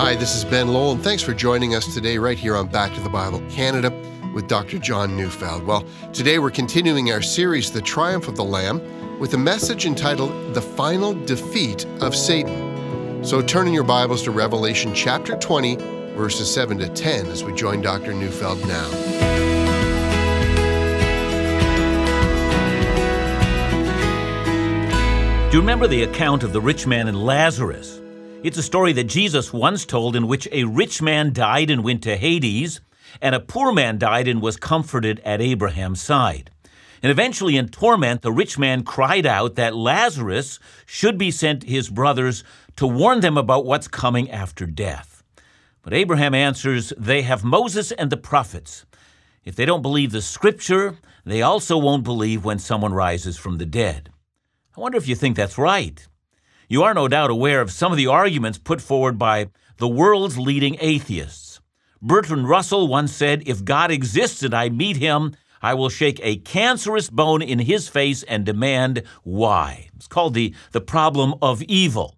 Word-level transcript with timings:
Hi, 0.00 0.14
this 0.14 0.34
is 0.34 0.46
Ben 0.46 0.68
Lowell, 0.68 0.92
and 0.92 1.04
thanks 1.04 1.22
for 1.22 1.34
joining 1.34 1.74
us 1.74 1.92
today 1.92 2.16
right 2.16 2.38
here 2.38 2.56
on 2.56 2.68
Back 2.68 2.94
to 2.94 3.02
the 3.02 3.10
Bible 3.10 3.42
Canada 3.50 3.92
with 4.34 4.48
Dr. 4.48 4.78
John 4.78 5.14
Neufeld. 5.14 5.62
Well, 5.62 5.84
today 6.14 6.38
we're 6.38 6.50
continuing 6.50 7.12
our 7.12 7.20
series, 7.20 7.70
The 7.70 7.82
Triumph 7.82 8.26
of 8.26 8.34
the 8.34 8.42
Lamb, 8.42 8.80
with 9.18 9.34
a 9.34 9.36
message 9.36 9.84
entitled 9.84 10.54
The 10.54 10.62
Final 10.62 11.12
Defeat 11.26 11.84
of 12.00 12.16
Satan. 12.16 13.22
So 13.22 13.42
turn 13.42 13.68
in 13.68 13.74
your 13.74 13.84
Bibles 13.84 14.22
to 14.22 14.30
Revelation 14.30 14.94
chapter 14.94 15.36
20, 15.36 15.76
verses 16.16 16.50
7 16.50 16.78
to 16.78 16.88
10, 16.88 17.26
as 17.26 17.44
we 17.44 17.52
join 17.52 17.82
Dr. 17.82 18.14
Neufeld 18.14 18.66
now. 18.66 18.88
Do 25.50 25.56
you 25.56 25.60
remember 25.60 25.86
the 25.86 26.04
account 26.04 26.42
of 26.42 26.54
the 26.54 26.60
rich 26.62 26.86
man 26.86 27.06
and 27.06 27.22
Lazarus? 27.22 28.00
It's 28.42 28.56
a 28.56 28.62
story 28.62 28.94
that 28.94 29.04
Jesus 29.04 29.52
once 29.52 29.84
told 29.84 30.16
in 30.16 30.26
which 30.26 30.48
a 30.50 30.64
rich 30.64 31.02
man 31.02 31.34
died 31.34 31.68
and 31.68 31.84
went 31.84 32.02
to 32.04 32.16
Hades, 32.16 32.80
and 33.20 33.34
a 33.34 33.40
poor 33.40 33.70
man 33.70 33.98
died 33.98 34.26
and 34.26 34.40
was 34.40 34.56
comforted 34.56 35.20
at 35.26 35.42
Abraham's 35.42 36.00
side. 36.00 36.50
And 37.02 37.12
eventually, 37.12 37.58
in 37.58 37.68
torment, 37.68 38.22
the 38.22 38.32
rich 38.32 38.58
man 38.58 38.82
cried 38.82 39.26
out 39.26 39.56
that 39.56 39.76
Lazarus 39.76 40.58
should 40.86 41.18
be 41.18 41.30
sent 41.30 41.64
his 41.64 41.90
brothers 41.90 42.42
to 42.76 42.86
warn 42.86 43.20
them 43.20 43.36
about 43.36 43.66
what's 43.66 43.88
coming 43.88 44.30
after 44.30 44.64
death. 44.64 45.22
But 45.82 45.92
Abraham 45.92 46.34
answers, 46.34 46.94
They 46.96 47.20
have 47.20 47.44
Moses 47.44 47.92
and 47.92 48.08
the 48.08 48.16
prophets. 48.16 48.86
If 49.44 49.54
they 49.54 49.66
don't 49.66 49.82
believe 49.82 50.12
the 50.12 50.22
scripture, 50.22 50.96
they 51.26 51.42
also 51.42 51.76
won't 51.76 52.04
believe 52.04 52.42
when 52.42 52.58
someone 52.58 52.94
rises 52.94 53.36
from 53.36 53.58
the 53.58 53.66
dead. 53.66 54.08
I 54.74 54.80
wonder 54.80 54.96
if 54.96 55.08
you 55.08 55.14
think 55.14 55.36
that's 55.36 55.58
right. 55.58 56.06
You 56.72 56.84
are 56.84 56.94
no 56.94 57.08
doubt 57.08 57.30
aware 57.30 57.60
of 57.60 57.72
some 57.72 57.90
of 57.90 57.98
the 57.98 58.06
arguments 58.06 58.56
put 58.56 58.80
forward 58.80 59.18
by 59.18 59.48
the 59.78 59.88
world's 59.88 60.38
leading 60.38 60.76
atheists. 60.78 61.60
Bertrand 62.00 62.48
Russell 62.48 62.86
once 62.86 63.10
said, 63.12 63.42
If 63.44 63.64
God 63.64 63.90
exists 63.90 64.44
and 64.44 64.54
I 64.54 64.68
meet 64.68 64.96
him, 64.96 65.34
I 65.60 65.74
will 65.74 65.88
shake 65.88 66.20
a 66.22 66.36
cancerous 66.36 67.10
bone 67.10 67.42
in 67.42 67.58
his 67.58 67.88
face 67.88 68.22
and 68.22 68.46
demand 68.46 69.02
why. 69.24 69.88
It's 69.96 70.06
called 70.06 70.34
the, 70.34 70.54
the 70.70 70.80
problem 70.80 71.34
of 71.42 71.60
evil. 71.64 72.16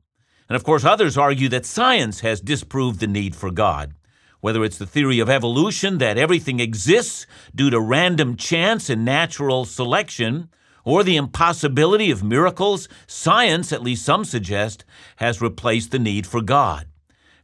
And 0.50 0.56
of 0.56 0.64
course, 0.64 0.84
others 0.84 1.16
argue 1.16 1.48
that 1.48 1.64
science 1.64 2.20
has 2.20 2.42
disproved 2.42 3.00
the 3.00 3.06
need 3.06 3.34
for 3.34 3.50
God. 3.50 3.94
Whether 4.40 4.64
it's 4.64 4.76
the 4.76 4.84
theory 4.84 5.18
of 5.18 5.30
evolution, 5.30 5.96
that 5.96 6.18
everything 6.18 6.60
exists 6.60 7.26
due 7.54 7.70
to 7.70 7.80
random 7.80 8.36
chance 8.36 8.90
and 8.90 9.02
natural 9.02 9.64
selection, 9.64 10.50
or 10.84 11.02
the 11.02 11.16
impossibility 11.16 12.10
of 12.10 12.22
miracles, 12.22 12.88
science, 13.06 13.72
at 13.72 13.82
least 13.82 14.04
some 14.04 14.24
suggest, 14.24 14.84
has 15.16 15.40
replaced 15.40 15.90
the 15.90 15.98
need 15.98 16.26
for 16.26 16.40
God. 16.40 16.86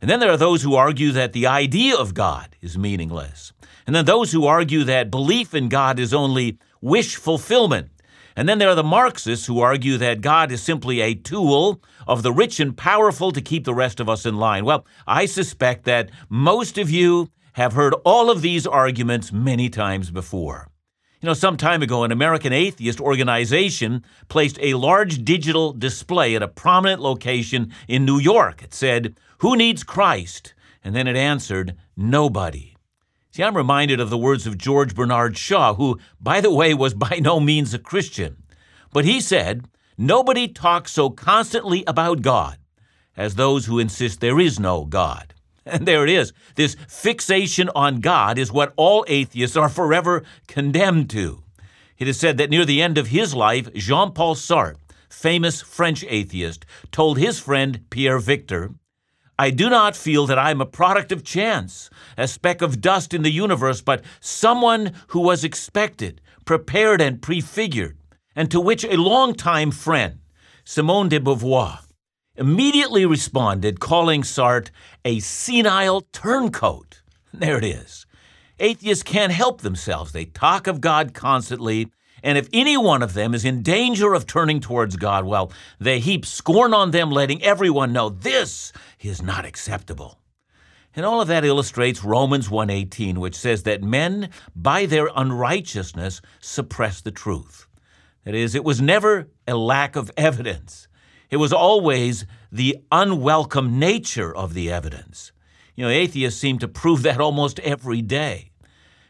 And 0.00 0.10
then 0.10 0.20
there 0.20 0.30
are 0.30 0.36
those 0.36 0.62
who 0.62 0.74
argue 0.74 1.12
that 1.12 1.32
the 1.32 1.46
idea 1.46 1.96
of 1.96 2.14
God 2.14 2.56
is 2.60 2.78
meaningless. 2.78 3.52
And 3.86 3.96
then 3.96 4.04
those 4.04 4.32
who 4.32 4.46
argue 4.46 4.84
that 4.84 5.10
belief 5.10 5.54
in 5.54 5.68
God 5.68 5.98
is 5.98 6.14
only 6.14 6.58
wish 6.80 7.16
fulfillment. 7.16 7.90
And 8.36 8.48
then 8.48 8.58
there 8.58 8.68
are 8.68 8.76
the 8.76 8.84
Marxists 8.84 9.46
who 9.46 9.60
argue 9.60 9.96
that 9.96 10.20
God 10.20 10.52
is 10.52 10.62
simply 10.62 11.00
a 11.00 11.14
tool 11.14 11.82
of 12.06 12.22
the 12.22 12.32
rich 12.32 12.60
and 12.60 12.76
powerful 12.76 13.32
to 13.32 13.40
keep 13.40 13.64
the 13.64 13.74
rest 13.74 13.98
of 13.98 14.08
us 14.08 14.24
in 14.24 14.36
line. 14.36 14.64
Well, 14.64 14.86
I 15.06 15.26
suspect 15.26 15.84
that 15.84 16.10
most 16.28 16.78
of 16.78 16.88
you 16.88 17.30
have 17.54 17.72
heard 17.72 17.94
all 18.04 18.30
of 18.30 18.40
these 18.40 18.64
arguments 18.64 19.32
many 19.32 19.68
times 19.68 20.12
before. 20.12 20.67
You 21.20 21.26
know, 21.26 21.34
some 21.34 21.56
time 21.56 21.82
ago, 21.82 22.04
an 22.04 22.12
American 22.12 22.52
atheist 22.52 23.00
organization 23.00 24.04
placed 24.28 24.56
a 24.60 24.74
large 24.74 25.24
digital 25.24 25.72
display 25.72 26.36
at 26.36 26.44
a 26.44 26.48
prominent 26.48 27.02
location 27.02 27.72
in 27.88 28.04
New 28.04 28.20
York. 28.20 28.62
It 28.62 28.72
said, 28.72 29.16
Who 29.38 29.56
needs 29.56 29.82
Christ? 29.82 30.54
And 30.84 30.94
then 30.94 31.08
it 31.08 31.16
answered, 31.16 31.74
Nobody. 31.96 32.76
See, 33.32 33.42
I'm 33.42 33.56
reminded 33.56 33.98
of 33.98 34.10
the 34.10 34.16
words 34.16 34.46
of 34.46 34.58
George 34.58 34.94
Bernard 34.94 35.36
Shaw, 35.36 35.74
who, 35.74 35.98
by 36.20 36.40
the 36.40 36.54
way, 36.54 36.72
was 36.72 36.94
by 36.94 37.18
no 37.20 37.40
means 37.40 37.74
a 37.74 37.80
Christian. 37.80 38.44
But 38.92 39.04
he 39.04 39.20
said, 39.20 39.64
Nobody 39.96 40.46
talks 40.46 40.92
so 40.92 41.10
constantly 41.10 41.82
about 41.88 42.22
God 42.22 42.58
as 43.16 43.34
those 43.34 43.66
who 43.66 43.80
insist 43.80 44.20
there 44.20 44.38
is 44.38 44.60
no 44.60 44.84
God. 44.84 45.34
And 45.68 45.86
there 45.86 46.04
it 46.04 46.10
is. 46.10 46.32
This 46.54 46.76
fixation 46.88 47.70
on 47.74 48.00
God 48.00 48.38
is 48.38 48.52
what 48.52 48.72
all 48.76 49.04
atheists 49.08 49.56
are 49.56 49.68
forever 49.68 50.24
condemned 50.46 51.10
to. 51.10 51.42
It 51.98 52.08
is 52.08 52.18
said 52.18 52.38
that 52.38 52.50
near 52.50 52.64
the 52.64 52.80
end 52.82 52.96
of 52.96 53.08
his 53.08 53.34
life, 53.34 53.72
Jean 53.74 54.12
Paul 54.12 54.34
Sartre, 54.34 54.76
famous 55.08 55.60
French 55.62 56.04
atheist, 56.08 56.64
told 56.92 57.18
his 57.18 57.40
friend 57.40 57.84
Pierre 57.90 58.18
Victor, 58.18 58.70
I 59.38 59.50
do 59.50 59.70
not 59.70 59.96
feel 59.96 60.26
that 60.26 60.38
I 60.38 60.50
am 60.50 60.60
a 60.60 60.66
product 60.66 61.12
of 61.12 61.22
chance, 61.22 61.90
a 62.16 62.26
speck 62.26 62.60
of 62.60 62.80
dust 62.80 63.14
in 63.14 63.22
the 63.22 63.30
universe, 63.30 63.80
but 63.80 64.02
someone 64.20 64.92
who 65.08 65.20
was 65.20 65.44
expected, 65.44 66.20
prepared, 66.44 67.00
and 67.00 67.22
prefigured, 67.22 67.96
and 68.34 68.50
to 68.50 68.60
which 68.60 68.84
a 68.84 68.96
longtime 68.96 69.70
friend, 69.70 70.18
Simone 70.64 71.08
de 71.08 71.20
Beauvoir, 71.20 71.78
immediately 72.38 73.04
responded, 73.04 73.80
calling 73.80 74.22
Sartre 74.22 74.70
a 75.04 75.20
senile 75.20 76.02
turncoat. 76.12 77.02
There 77.32 77.58
it 77.58 77.64
is. 77.64 78.06
Atheists 78.58 79.04
can't 79.04 79.32
help 79.32 79.60
themselves. 79.60 80.12
They 80.12 80.24
talk 80.24 80.66
of 80.66 80.80
God 80.80 81.12
constantly, 81.12 81.92
and 82.22 82.38
if 82.38 82.48
any 82.52 82.76
one 82.76 83.02
of 83.02 83.14
them 83.14 83.34
is 83.34 83.44
in 83.44 83.62
danger 83.62 84.14
of 84.14 84.26
turning 84.26 84.60
towards 84.60 84.96
God, 84.96 85.24
well, 85.24 85.52
they 85.78 86.00
heap 86.00 86.24
scorn 86.24 86.74
on 86.74 86.90
them, 86.90 87.10
letting 87.10 87.42
everyone 87.42 87.92
know 87.92 88.08
this 88.08 88.72
is 89.00 89.22
not 89.22 89.44
acceptable. 89.44 90.18
And 90.96 91.06
all 91.06 91.20
of 91.20 91.28
that 91.28 91.44
illustrates 91.44 92.02
Romans 92.02 92.48
1:18, 92.48 93.20
which 93.20 93.36
says 93.36 93.62
that 93.62 93.82
men 93.82 94.30
by 94.56 94.86
their 94.86 95.10
unrighteousness 95.14 96.20
suppress 96.40 97.00
the 97.00 97.12
truth. 97.12 97.68
That 98.24 98.34
is, 98.34 98.54
it 98.54 98.64
was 98.64 98.80
never 98.80 99.28
a 99.46 99.54
lack 99.54 99.94
of 99.94 100.10
evidence. 100.16 100.87
It 101.30 101.36
was 101.36 101.52
always 101.52 102.24
the 102.50 102.78
unwelcome 102.90 103.78
nature 103.78 104.34
of 104.34 104.54
the 104.54 104.70
evidence. 104.70 105.32
You 105.74 105.84
know, 105.84 105.90
atheists 105.90 106.40
seem 106.40 106.58
to 106.58 106.68
prove 106.68 107.02
that 107.02 107.20
almost 107.20 107.60
every 107.60 108.02
day. 108.02 108.50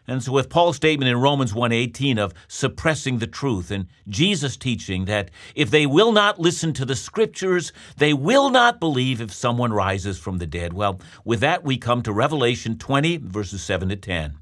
And 0.06 0.22
so 0.22 0.32
with 0.32 0.48
Paul's 0.48 0.76
statement 0.76 1.10
in 1.10 1.20
Romans 1.20 1.52
1:18 1.52 2.18
of 2.18 2.32
suppressing 2.48 3.18
the 3.18 3.26
truth 3.26 3.70
and 3.70 3.86
Jesus 4.08 4.56
teaching 4.56 5.04
that 5.04 5.30
if 5.54 5.70
they 5.70 5.84
will 5.84 6.12
not 6.12 6.40
listen 6.40 6.72
to 6.72 6.86
the 6.86 6.96
scriptures, 6.96 7.72
they 7.98 8.14
will 8.14 8.48
not 8.48 8.80
believe 8.80 9.20
if 9.20 9.32
someone 9.32 9.72
rises 9.72 10.18
from 10.18 10.38
the 10.38 10.46
dead. 10.46 10.72
Well, 10.72 10.98
with 11.24 11.40
that 11.40 11.62
we 11.62 11.76
come 11.76 12.00
to 12.02 12.12
Revelation 12.12 12.78
20 12.78 13.18
verses 13.18 13.62
7 13.62 13.90
to 13.90 13.96
10. 13.96 14.38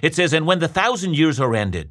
It 0.00 0.14
says, 0.14 0.32
"And 0.32 0.46
when 0.46 0.60
the 0.60 0.68
thousand 0.68 1.16
years 1.16 1.40
are 1.40 1.56
ended, 1.56 1.90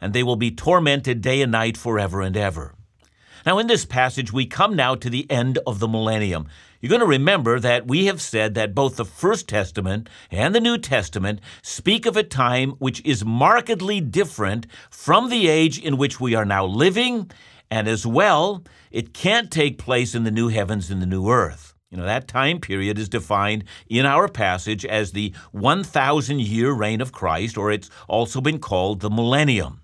and 0.00 0.12
they 0.12 0.22
will 0.22 0.36
be 0.36 0.50
tormented 0.50 1.20
day 1.20 1.42
and 1.42 1.52
night 1.52 1.76
forever 1.76 2.20
and 2.20 2.36
ever. 2.36 2.74
Now, 3.46 3.58
in 3.58 3.68
this 3.68 3.86
passage, 3.86 4.32
we 4.32 4.44
come 4.44 4.76
now 4.76 4.94
to 4.94 5.08
the 5.08 5.30
end 5.30 5.58
of 5.66 5.78
the 5.78 5.88
millennium. 5.88 6.46
You're 6.80 6.90
going 6.90 7.00
to 7.00 7.06
remember 7.06 7.58
that 7.60 7.86
we 7.86 8.06
have 8.06 8.20
said 8.20 8.54
that 8.54 8.74
both 8.74 8.96
the 8.96 9.04
First 9.04 9.48
Testament 9.48 10.08
and 10.30 10.54
the 10.54 10.60
New 10.60 10.78
Testament 10.78 11.40
speak 11.62 12.06
of 12.06 12.16
a 12.16 12.22
time 12.22 12.70
which 12.72 13.04
is 13.04 13.24
markedly 13.24 14.00
different 14.00 14.66
from 14.90 15.30
the 15.30 15.48
age 15.48 15.78
in 15.78 15.96
which 15.96 16.20
we 16.20 16.34
are 16.34 16.44
now 16.44 16.66
living, 16.66 17.30
and 17.70 17.88
as 17.88 18.06
well, 18.06 18.64
it 18.90 19.14
can't 19.14 19.50
take 19.50 19.78
place 19.78 20.14
in 20.14 20.24
the 20.24 20.30
new 20.30 20.48
heavens 20.48 20.90
and 20.90 21.00
the 21.00 21.06
new 21.06 21.30
earth. 21.30 21.74
You 21.90 21.98
know, 21.98 22.04
that 22.04 22.28
time 22.28 22.60
period 22.60 22.98
is 22.98 23.08
defined 23.08 23.64
in 23.88 24.06
our 24.06 24.28
passage 24.28 24.84
as 24.84 25.12
the 25.12 25.34
1,000 25.52 26.40
year 26.40 26.72
reign 26.72 27.00
of 27.00 27.12
Christ, 27.12 27.58
or 27.58 27.70
it's 27.70 27.90
also 28.06 28.40
been 28.40 28.58
called 28.58 29.00
the 29.00 29.10
millennium. 29.10 29.80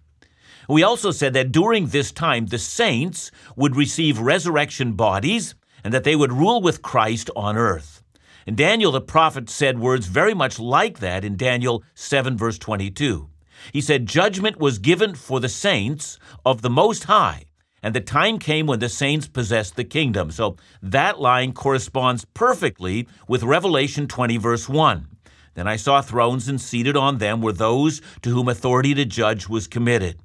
We 0.69 0.83
also 0.83 1.11
said 1.11 1.33
that 1.35 1.53
during 1.53 1.87
this 1.87 2.13
time, 2.13 2.47
the 2.47 2.59
saints 2.59 3.31
would 3.55 3.77
receive 3.77 4.19
resurrection 4.19 4.93
bodies 4.93 5.55
and 5.85 5.95
that 5.95 6.05
they 6.05 6.17
would 6.17 6.33
rule 6.33 6.61
with 6.61 6.83
Christ 6.83 7.31
on 7.37 7.57
earth. 7.57 8.03
And 8.47 8.57
Daniel 8.57 8.93
the 8.93 9.01
prophet 9.01 9.51
said 9.51 9.79
words 9.79 10.07
very 10.07 10.35
much 10.35 10.59
like 10.59 11.01
that 11.01 11.25
in 11.25 11.37
Daniel 11.37 11.83
7, 11.95 12.37
verse 12.37 12.59
22. 12.59 13.29
He 13.73 13.81
said, 13.81 14.07
Judgment 14.07 14.59
was 14.59 14.79
given 14.79 15.15
for 15.15 15.41
the 15.41 15.49
saints 15.49 16.19
of 16.45 16.63
the 16.63 16.71
Most 16.71 17.05
High, 17.05 17.45
and 17.83 17.95
the 17.95 18.01
time 18.01 18.39
came 18.39 18.67
when 18.67 18.79
the 18.79 18.89
saints 18.89 19.27
possessed 19.27 19.77
the 19.77 19.85
kingdom. 19.85 20.31
So 20.31 20.57
that 20.83 21.21
line 21.21 21.53
corresponds 21.53 22.25
perfectly 22.35 23.09
with 23.27 23.43
Revelation 23.43 24.07
20, 24.07 24.37
verse 24.37 24.69
1. 24.69 25.09
Then 25.55 25.67
I 25.67 25.77
saw 25.77 26.03
thrones, 26.03 26.49
and 26.49 26.61
seated 26.61 26.97
on 26.97 27.19
them 27.19 27.41
were 27.41 27.53
those 27.53 28.03
to 28.23 28.31
whom 28.31 28.49
authority 28.49 28.95
to 28.95 29.05
judge 29.05 29.49
was 29.49 29.67
committed. 29.67 30.19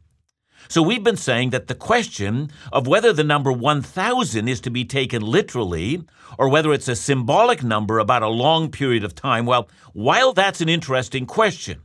So 0.67 0.81
we've 0.81 1.03
been 1.03 1.17
saying 1.17 1.49
that 1.49 1.67
the 1.67 1.75
question 1.75 2.51
of 2.71 2.87
whether 2.87 3.11
the 3.13 3.23
number 3.23 3.51
1,000 3.51 4.47
is 4.47 4.61
to 4.61 4.69
be 4.69 4.85
taken 4.85 5.21
literally 5.21 6.03
or 6.37 6.49
whether 6.49 6.71
it's 6.73 6.87
a 6.87 6.95
symbolic 6.95 7.63
number 7.63 7.99
about 7.99 8.23
a 8.23 8.27
long 8.27 8.71
period 8.71 9.03
of 9.03 9.15
time, 9.15 9.45
well, 9.45 9.69
while 9.93 10.33
that's 10.33 10.61
an 10.61 10.69
interesting 10.69 11.25
question, 11.25 11.81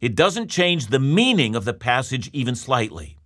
it 0.00 0.14
doesn't 0.14 0.50
change 0.50 0.86
the 0.86 0.98
meaning 0.98 1.54
of 1.54 1.64
the 1.64 1.72
passage 1.72 2.28
even 2.32 2.54
slightly. 2.54 3.16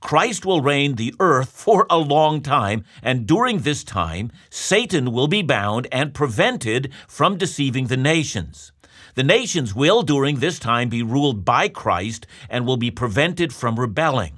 Christ 0.00 0.44
will 0.44 0.60
reign 0.60 0.96
the 0.96 1.14
earth 1.18 1.50
for 1.50 1.86
a 1.88 1.98
long 1.98 2.42
time, 2.42 2.84
and 3.02 3.26
during 3.26 3.60
this 3.60 3.84
time, 3.84 4.30
Satan 4.50 5.12
will 5.12 5.28
be 5.28 5.42
bound 5.42 5.86
and 5.90 6.12
prevented 6.12 6.92
from 7.06 7.38
deceiving 7.38 7.86
the 7.86 7.96
nations. 7.96 8.72
The 9.14 9.24
nations 9.24 9.74
will, 9.74 10.02
during 10.02 10.36
this 10.36 10.58
time, 10.58 10.88
be 10.88 11.02
ruled 11.02 11.44
by 11.44 11.68
Christ 11.68 12.26
and 12.48 12.66
will 12.66 12.76
be 12.76 12.90
prevented 12.90 13.52
from 13.52 13.80
rebelling. 13.80 14.37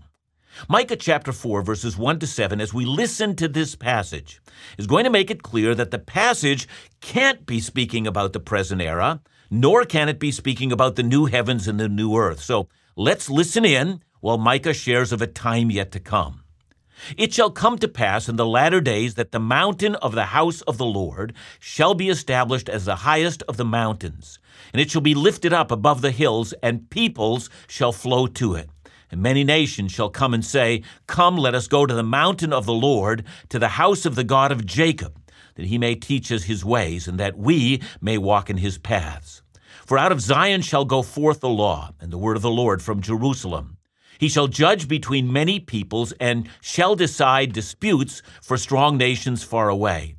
Micah 0.69 0.97
chapter 0.97 1.33
4, 1.33 1.63
verses 1.63 1.97
1 1.97 2.19
to 2.19 2.27
7, 2.27 2.61
as 2.61 2.75
we 2.75 2.85
listen 2.85 3.37
to 3.37 3.49
this 3.49 3.75
passage, 3.75 4.41
is 4.79 4.87
going 4.87 5.05
to 5.05 5.11
make 5.11 5.31
it 5.31 5.43
clear 5.43 5.75
that 5.75 5.91
the 5.91 5.99
passage 5.99 6.69
can't 7.01 7.47
be 7.47 7.61
speaking 7.61 8.07
about 8.07 8.33
the 8.33 8.41
present 8.41 8.83
era, 8.83 9.21
nor 9.51 9.85
can 9.85 10.09
it 10.09 10.19
be 10.19 10.31
speaking 10.31 10.73
about 10.73 10.97
the 10.97 11.03
new 11.03 11.27
heavens 11.27 11.67
and 11.67 11.79
the 11.79 11.89
new 11.89 12.17
earth. 12.17 12.41
So 12.41 12.69
let's 12.97 13.31
listen 13.31 13.65
in 13.65 14.03
while 14.21 14.39
Micah 14.39 14.75
shares 14.75 15.13
of 15.13 15.23
a 15.23 15.27
time 15.27 15.71
yet 15.71 15.93
to 15.93 16.01
come. 16.01 16.45
It 17.17 17.33
shall 17.33 17.51
come 17.51 17.79
to 17.79 17.89
pass 17.89 18.29
in 18.29 18.37
the 18.37 18.47
latter 18.47 18.81
days 18.81 19.15
that 19.15 19.33
the 19.33 19.41
mountain 19.41 19.95
of 19.97 20.15
the 20.15 20.27
house 20.27 20.61
of 20.63 20.77
the 20.77 20.85
Lord 20.85 21.33
shall 21.59 21.95
be 21.95 22.11
established 22.11 22.69
as 22.69 22.85
the 22.85 22.97
highest 22.97 23.43
of 23.49 23.57
the 23.57 23.65
mountains, 23.65 24.39
and 24.73 24.81
it 24.81 24.91
shall 24.91 25.01
be 25.01 25.15
lifted 25.15 25.53
up 25.53 25.71
above 25.71 26.03
the 26.03 26.11
hills, 26.11 26.53
and 26.63 26.91
peoples 26.91 27.49
shall 27.67 27.93
flow 27.93 28.27
to 28.27 28.55
it. 28.55 28.69
And 29.11 29.21
many 29.21 29.43
nations 29.45 29.93
shall 29.93 30.11
come 30.11 30.33
and 30.33 30.45
say, 30.45 30.83
Come, 31.07 31.37
let 31.37 31.55
us 31.55 31.67
go 31.67 31.85
to 31.87 31.95
the 31.95 32.03
mountain 32.03 32.53
of 32.53 32.67
the 32.67 32.73
Lord, 32.73 33.25
to 33.49 33.59
the 33.59 33.69
house 33.69 34.07
of 34.07 34.15
the 34.15 34.25
God 34.25 34.53
of 34.53 34.67
Jacob, 34.67 35.19
that 35.57 35.67
he 35.67 35.79
may 35.79 35.95
teach 35.95 36.31
us 36.31 36.45
his 36.45 36.65
ways, 36.65 37.09
and 37.09 37.19
that 37.19 37.37
we 37.37 37.83
may 38.01 38.19
walk 38.19 38.49
in 38.49 38.59
his 38.59 38.79
paths. 38.79 39.43
For 39.85 39.99
out 39.99 40.13
of 40.13 40.21
Zion 40.21 40.63
shall 40.63 40.85
go 40.85 41.03
forth 41.03 41.41
the 41.41 41.49
law, 41.49 41.91
and 42.01 42.13
the 42.13 42.19
word 42.19 42.37
of 42.37 42.43
the 42.43 42.51
Lord 42.51 42.83
from 42.83 43.01
Jerusalem. 43.01 43.77
He 44.19 44.29
shall 44.29 44.47
judge 44.49 44.87
between 44.87 45.33
many 45.33 45.59
peoples, 45.59 46.13
and 46.21 46.49
shall 46.61 46.95
decide 46.95 47.53
disputes 47.53 48.23
for 48.41 48.57
strong 48.57 48.97
nations 48.97 49.43
far 49.43 49.69
away. 49.69 50.15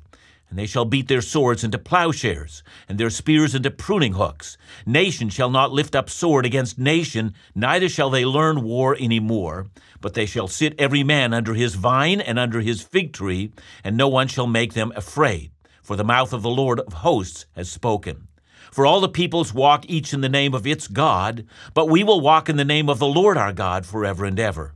And 0.52 0.58
they 0.58 0.66
shall 0.66 0.84
beat 0.84 1.08
their 1.08 1.22
swords 1.22 1.64
into 1.64 1.78
plowshares, 1.78 2.62
and 2.86 2.98
their 2.98 3.08
spears 3.08 3.54
into 3.54 3.70
pruning 3.70 4.12
hooks. 4.12 4.58
Nation 4.84 5.30
shall 5.30 5.48
not 5.48 5.72
lift 5.72 5.96
up 5.96 6.10
sword 6.10 6.44
against 6.44 6.78
nation, 6.78 7.32
neither 7.54 7.88
shall 7.88 8.10
they 8.10 8.26
learn 8.26 8.62
war 8.62 8.94
any 9.00 9.18
more. 9.18 9.68
But 10.02 10.12
they 10.12 10.26
shall 10.26 10.48
sit 10.48 10.74
every 10.78 11.04
man 11.04 11.32
under 11.32 11.54
his 11.54 11.74
vine 11.74 12.20
and 12.20 12.38
under 12.38 12.60
his 12.60 12.82
fig 12.82 13.14
tree, 13.14 13.50
and 13.82 13.96
no 13.96 14.08
one 14.08 14.28
shall 14.28 14.46
make 14.46 14.74
them 14.74 14.92
afraid. 14.94 15.52
For 15.82 15.96
the 15.96 16.04
mouth 16.04 16.34
of 16.34 16.42
the 16.42 16.50
Lord 16.50 16.80
of 16.80 16.92
hosts 16.92 17.46
has 17.52 17.70
spoken. 17.70 18.28
For 18.70 18.84
all 18.84 19.00
the 19.00 19.08
peoples 19.08 19.54
walk 19.54 19.86
each 19.88 20.12
in 20.12 20.20
the 20.20 20.28
name 20.28 20.52
of 20.52 20.66
its 20.66 20.86
God, 20.86 21.46
but 21.72 21.88
we 21.88 22.04
will 22.04 22.20
walk 22.20 22.50
in 22.50 22.58
the 22.58 22.62
name 22.62 22.90
of 22.90 22.98
the 22.98 23.06
Lord 23.06 23.38
our 23.38 23.54
God 23.54 23.86
forever 23.86 24.26
and 24.26 24.38
ever. 24.38 24.74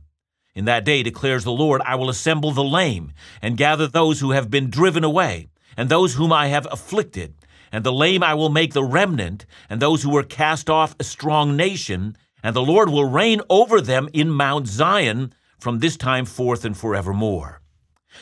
In 0.55 0.65
that 0.65 0.85
day, 0.85 1.03
declares 1.03 1.43
the 1.43 1.51
Lord, 1.51 1.83
I 1.85 1.93
will 1.93 2.09
assemble 2.09 2.49
the 2.49 2.63
lame, 2.63 3.11
and 3.43 3.57
gather 3.57 3.85
those 3.85 4.21
who 4.21 4.31
have 4.31 4.49
been 4.49 4.71
driven 4.71 5.03
away 5.03 5.49
and 5.77 5.87
those 5.87 6.15
whom 6.15 6.33
I 6.33 6.47
have 6.47 6.67
afflicted. 6.71 7.35
And 7.71 7.83
the 7.83 7.93
lame 7.93 8.23
I 8.23 8.33
will 8.33 8.49
make 8.49 8.73
the 8.73 8.83
remnant, 8.83 9.45
and 9.69 9.81
those 9.81 10.03
who 10.03 10.09
were 10.09 10.23
cast 10.23 10.69
off 10.69 10.95
a 10.99 11.03
strong 11.03 11.55
nation. 11.55 12.17
And 12.43 12.55
the 12.55 12.61
Lord 12.61 12.89
will 12.89 13.05
reign 13.05 13.41
over 13.49 13.79
them 13.79 14.09
in 14.13 14.29
Mount 14.29 14.67
Zion 14.67 15.33
from 15.59 15.79
this 15.79 15.97
time 15.97 16.25
forth 16.25 16.65
and 16.65 16.75
forevermore. 16.75 17.61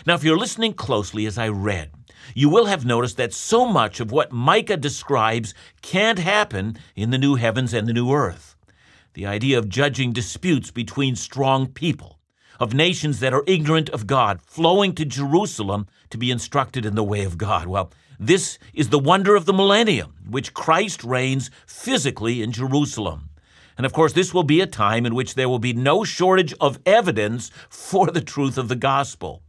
Now, 0.06 0.16
if 0.16 0.24
you're 0.24 0.38
listening 0.38 0.74
closely 0.74 1.26
as 1.26 1.38
I 1.38 1.48
read, 1.48 1.92
you 2.34 2.50
will 2.50 2.66
have 2.66 2.86
noticed 2.86 3.18
that 3.18 3.34
so 3.34 3.66
much 3.66 4.00
of 4.00 4.12
what 4.12 4.32
Micah 4.32 4.78
describes 4.78 5.54
can't 5.82 6.20
happen 6.20 6.78
in 6.96 7.12
the 7.12 7.18
new 7.18 7.36
heavens 7.36 7.74
and 7.74 7.88
the 7.88 7.94
new 7.94 8.12
earth. 8.12 8.56
The 9.14 9.26
idea 9.26 9.58
of 9.58 9.70
judging 9.70 10.12
disputes 10.12 10.72
between 10.72 11.16
strong 11.16 11.68
people, 11.68 12.15
of 12.60 12.74
nations 12.74 13.20
that 13.20 13.34
are 13.34 13.44
ignorant 13.48 13.90
of 13.90 14.08
God, 14.08 14.42
flowing 14.42 14.94
to 14.96 15.06
Jerusalem 15.06 15.88
to 16.10 16.18
be 16.18 16.32
instructed 16.32 16.86
in 16.86 16.96
the 16.96 17.04
way 17.04 17.24
of 17.24 17.38
God. 17.38 17.68
Well, 17.68 17.92
this 18.20 18.58
is 18.74 18.90
the 18.90 19.00
wonder 19.00 19.36
of 19.36 19.46
the 19.46 19.54
millennium, 19.54 20.14
which 20.30 20.54
Christ 20.54 21.04
reigns 21.04 21.52
physically 21.66 22.42
in 22.42 22.52
Jerusalem. 22.52 23.30
And 23.78 23.86
of 23.86 23.94
course, 23.94 24.14
this 24.14 24.34
will 24.34 24.44
be 24.44 24.62
a 24.62 24.68
time 24.68 25.06
in 25.06 25.16
which 25.16 25.36
there 25.36 25.50
will 25.50 25.60
be 25.60 25.74
no 25.74 26.04
shortage 26.04 26.54
of 26.62 26.80
evidence 26.86 27.52
for 27.70 28.08
the 28.08 28.22
truth 28.22 28.58
of 28.58 28.70
the 28.70 28.76
gospel. 28.76 29.42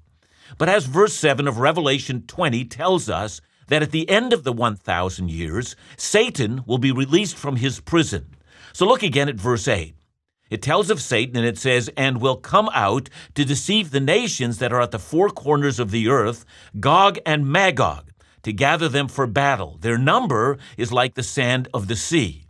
But 0.58 0.68
as 0.68 0.86
verse 0.86 1.14
7 1.14 1.46
of 1.46 1.58
Revelation 1.58 2.24
20 2.26 2.64
tells 2.64 3.08
us, 3.08 3.40
that 3.68 3.82
at 3.82 3.90
the 3.90 4.08
end 4.08 4.32
of 4.32 4.44
the 4.44 4.52
1,000 4.52 5.30
years, 5.30 5.76
Satan 5.96 6.62
will 6.66 6.78
be 6.78 6.92
released 6.92 7.36
from 7.36 7.56
his 7.56 7.80
prison. 7.80 8.36
So 8.72 8.86
look 8.86 9.02
again 9.02 9.28
at 9.28 9.36
verse 9.36 9.66
8. 9.66 9.95
It 10.48 10.62
tells 10.62 10.90
of 10.90 11.02
Satan 11.02 11.36
and 11.36 11.46
it 11.46 11.58
says, 11.58 11.90
and 11.96 12.20
will 12.20 12.36
come 12.36 12.70
out 12.72 13.08
to 13.34 13.44
deceive 13.44 13.90
the 13.90 14.00
nations 14.00 14.58
that 14.58 14.72
are 14.72 14.80
at 14.80 14.92
the 14.92 14.98
four 14.98 15.28
corners 15.28 15.80
of 15.80 15.90
the 15.90 16.08
earth, 16.08 16.44
Gog 16.78 17.18
and 17.26 17.46
Magog, 17.46 18.12
to 18.42 18.52
gather 18.52 18.88
them 18.88 19.08
for 19.08 19.26
battle. 19.26 19.78
Their 19.80 19.98
number 19.98 20.58
is 20.76 20.92
like 20.92 21.14
the 21.14 21.22
sand 21.22 21.68
of 21.74 21.88
the 21.88 21.96
sea. 21.96 22.46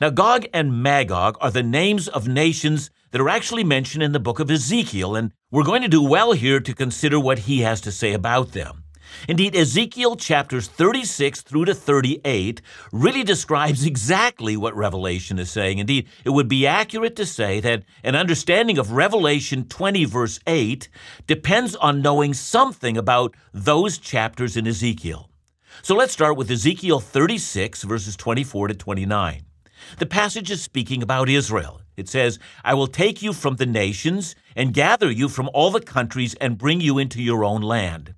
Now, 0.00 0.10
Gog 0.10 0.46
and 0.54 0.82
Magog 0.82 1.36
are 1.40 1.50
the 1.50 1.62
names 1.62 2.08
of 2.08 2.26
nations 2.26 2.90
that 3.10 3.20
are 3.20 3.28
actually 3.28 3.64
mentioned 3.64 4.02
in 4.02 4.12
the 4.12 4.20
book 4.20 4.40
of 4.40 4.50
Ezekiel, 4.50 5.14
and 5.14 5.32
we're 5.50 5.62
going 5.64 5.82
to 5.82 5.88
do 5.88 6.02
well 6.02 6.32
here 6.32 6.60
to 6.60 6.74
consider 6.74 7.20
what 7.20 7.40
he 7.40 7.60
has 7.60 7.80
to 7.82 7.92
say 7.92 8.12
about 8.12 8.52
them. 8.52 8.83
Indeed, 9.28 9.56
Ezekiel 9.56 10.16
chapters 10.16 10.68
36 10.68 11.42
through 11.42 11.66
to 11.66 11.74
38 11.74 12.60
really 12.92 13.22
describes 13.22 13.84
exactly 13.84 14.56
what 14.56 14.76
Revelation 14.76 15.38
is 15.38 15.50
saying. 15.50 15.78
Indeed, 15.78 16.08
it 16.24 16.30
would 16.30 16.48
be 16.48 16.66
accurate 16.66 17.16
to 17.16 17.26
say 17.26 17.60
that 17.60 17.84
an 18.02 18.14
understanding 18.16 18.78
of 18.78 18.92
Revelation 18.92 19.66
20, 19.68 20.04
verse 20.04 20.40
8, 20.46 20.88
depends 21.26 21.74
on 21.76 22.02
knowing 22.02 22.34
something 22.34 22.96
about 22.96 23.34
those 23.52 23.98
chapters 23.98 24.56
in 24.56 24.66
Ezekiel. 24.66 25.30
So 25.82 25.94
let's 25.94 26.12
start 26.12 26.36
with 26.36 26.50
Ezekiel 26.50 27.00
36, 27.00 27.82
verses 27.82 28.16
24 28.16 28.68
to 28.68 28.74
29. 28.74 29.42
The 29.98 30.06
passage 30.06 30.50
is 30.50 30.62
speaking 30.62 31.02
about 31.02 31.28
Israel. 31.28 31.80
It 31.96 32.08
says, 32.08 32.38
I 32.64 32.74
will 32.74 32.86
take 32.86 33.22
you 33.22 33.32
from 33.32 33.56
the 33.56 33.66
nations 33.66 34.34
and 34.56 34.72
gather 34.72 35.10
you 35.10 35.28
from 35.28 35.50
all 35.52 35.70
the 35.70 35.80
countries 35.80 36.34
and 36.40 36.58
bring 36.58 36.80
you 36.80 36.98
into 36.98 37.22
your 37.22 37.44
own 37.44 37.62
land. 37.62 38.14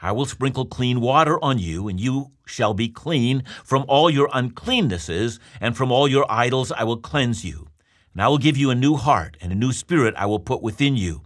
I 0.00 0.12
will 0.12 0.26
sprinkle 0.26 0.64
clean 0.64 1.00
water 1.00 1.42
on 1.42 1.58
you, 1.58 1.88
and 1.88 1.98
you 1.98 2.30
shall 2.46 2.72
be 2.72 2.88
clean 2.88 3.42
from 3.64 3.84
all 3.88 4.08
your 4.08 4.28
uncleannesses, 4.28 5.40
and 5.60 5.76
from 5.76 5.90
all 5.90 6.06
your 6.06 6.24
idols 6.30 6.70
I 6.70 6.84
will 6.84 6.98
cleanse 6.98 7.44
you. 7.44 7.66
And 8.12 8.22
I 8.22 8.28
will 8.28 8.38
give 8.38 8.56
you 8.56 8.70
a 8.70 8.76
new 8.76 8.94
heart, 8.94 9.36
and 9.40 9.50
a 9.50 9.56
new 9.56 9.72
spirit 9.72 10.14
I 10.16 10.26
will 10.26 10.38
put 10.38 10.62
within 10.62 10.96
you. 10.96 11.22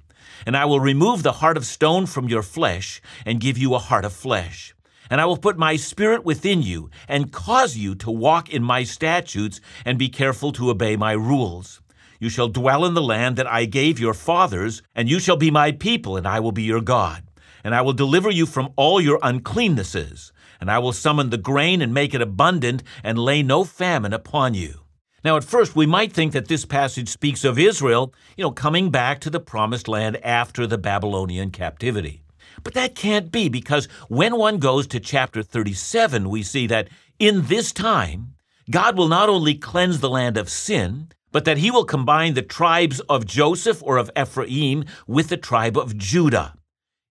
And 0.46 0.56
I 0.56 0.64
will 0.64 0.80
remove 0.80 1.22
the 1.22 1.32
heart 1.32 1.58
of 1.58 1.66
stone 1.66 2.06
from 2.06 2.30
your 2.30 2.42
flesh, 2.42 3.02
and 3.26 3.40
give 3.40 3.58
you 3.58 3.74
a 3.74 3.78
heart 3.78 4.06
of 4.06 4.14
flesh. 4.14 4.74
And 5.10 5.20
I 5.20 5.26
will 5.26 5.36
put 5.36 5.58
my 5.58 5.76
spirit 5.76 6.24
within 6.24 6.62
you, 6.62 6.88
and 7.06 7.30
cause 7.30 7.76
you 7.76 7.94
to 7.96 8.10
walk 8.10 8.48
in 8.48 8.62
my 8.62 8.84
statutes, 8.84 9.60
and 9.84 9.98
be 9.98 10.08
careful 10.08 10.50
to 10.52 10.70
obey 10.70 10.96
my 10.96 11.12
rules. 11.12 11.82
You 12.18 12.30
shall 12.30 12.48
dwell 12.48 12.86
in 12.86 12.94
the 12.94 13.02
land 13.02 13.36
that 13.36 13.46
I 13.46 13.66
gave 13.66 14.00
your 14.00 14.14
fathers, 14.14 14.82
and 14.94 15.10
you 15.10 15.18
shall 15.18 15.36
be 15.36 15.50
my 15.50 15.72
people, 15.72 16.16
and 16.16 16.26
I 16.26 16.40
will 16.40 16.52
be 16.52 16.62
your 16.62 16.80
God 16.80 17.24
and 17.64 17.74
I 17.74 17.80
will 17.82 17.92
deliver 17.92 18.30
you 18.30 18.46
from 18.46 18.72
all 18.76 19.00
your 19.00 19.18
uncleannesses, 19.20 20.32
and 20.60 20.70
I 20.70 20.78
will 20.78 20.92
summon 20.92 21.30
the 21.30 21.38
grain 21.38 21.82
and 21.82 21.92
make 21.92 22.14
it 22.14 22.22
abundant, 22.22 22.82
and 23.02 23.18
lay 23.18 23.42
no 23.42 23.64
famine 23.64 24.12
upon 24.12 24.54
you. 24.54 24.80
Now, 25.24 25.36
at 25.36 25.44
first, 25.44 25.76
we 25.76 25.86
might 25.86 26.12
think 26.12 26.32
that 26.32 26.48
this 26.48 26.64
passage 26.64 27.08
speaks 27.08 27.44
of 27.44 27.58
Israel, 27.58 28.12
you 28.36 28.42
know, 28.42 28.50
coming 28.50 28.90
back 28.90 29.20
to 29.20 29.30
the 29.30 29.40
promised 29.40 29.86
land 29.86 30.16
after 30.24 30.66
the 30.66 30.78
Babylonian 30.78 31.50
captivity. 31.50 32.22
But 32.64 32.74
that 32.74 32.94
can't 32.94 33.30
be 33.30 33.48
because 33.48 33.86
when 34.08 34.36
one 34.36 34.58
goes 34.58 34.86
to 34.88 35.00
chapter 35.00 35.42
37, 35.42 36.28
we 36.28 36.42
see 36.42 36.66
that 36.66 36.88
in 37.18 37.46
this 37.46 37.72
time, 37.72 38.34
God 38.70 38.96
will 38.96 39.08
not 39.08 39.28
only 39.28 39.54
cleanse 39.54 40.00
the 40.00 40.10
land 40.10 40.36
of 40.36 40.48
sin, 40.48 41.08
but 41.30 41.44
that 41.44 41.58
he 41.58 41.70
will 41.70 41.84
combine 41.84 42.34
the 42.34 42.42
tribes 42.42 43.00
of 43.00 43.26
Joseph 43.26 43.82
or 43.82 43.96
of 43.96 44.10
Ephraim 44.16 44.84
with 45.06 45.28
the 45.28 45.36
tribe 45.36 45.76
of 45.76 45.96
Judah. 45.96 46.54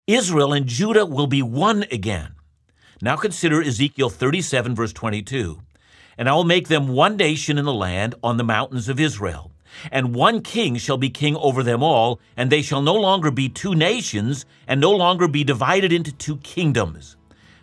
Israel 0.07 0.53
and 0.53 0.67
Judah 0.67 1.05
will 1.05 1.27
be 1.27 1.41
one 1.41 1.83
again. 1.91 2.31
Now 3.01 3.17
consider 3.17 3.61
Ezekiel 3.61 4.09
37, 4.09 4.73
verse 4.73 4.93
22. 4.93 5.59
And 6.17 6.29
I 6.29 6.33
will 6.33 6.45
make 6.45 6.69
them 6.69 6.87
one 6.87 7.17
nation 7.17 7.57
in 7.57 7.65
the 7.65 7.73
land 7.73 8.15
on 8.23 8.37
the 8.37 8.43
mountains 8.45 8.87
of 8.87 9.01
Israel. 9.01 9.51
And 9.91 10.15
one 10.15 10.41
king 10.41 10.77
shall 10.77 10.95
be 10.95 11.09
king 11.09 11.35
over 11.35 11.61
them 11.61 11.83
all, 11.83 12.21
and 12.37 12.49
they 12.49 12.61
shall 12.61 12.81
no 12.81 12.93
longer 12.95 13.31
be 13.31 13.49
two 13.49 13.75
nations, 13.75 14.45
and 14.65 14.79
no 14.79 14.91
longer 14.91 15.27
be 15.27 15.43
divided 15.43 15.91
into 15.91 16.13
two 16.13 16.37
kingdoms. 16.37 17.17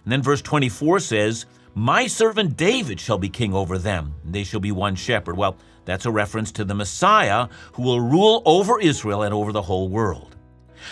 And 0.04 0.12
then 0.12 0.20
verse 0.20 0.42
24 0.42 1.00
says, 1.00 1.46
My 1.74 2.06
servant 2.06 2.58
David 2.58 3.00
shall 3.00 3.16
be 3.16 3.30
king 3.30 3.54
over 3.54 3.78
them, 3.78 4.16
and 4.22 4.34
they 4.34 4.44
shall 4.44 4.60
be 4.60 4.70
one 4.70 4.96
shepherd. 4.96 5.38
Well, 5.38 5.56
that's 5.86 6.04
a 6.04 6.10
reference 6.10 6.52
to 6.52 6.64
the 6.66 6.74
Messiah 6.74 7.48
who 7.72 7.84
will 7.84 8.02
rule 8.02 8.42
over 8.44 8.78
Israel 8.78 9.22
and 9.22 9.32
over 9.32 9.50
the 9.50 9.62
whole 9.62 9.88
world. 9.88 10.33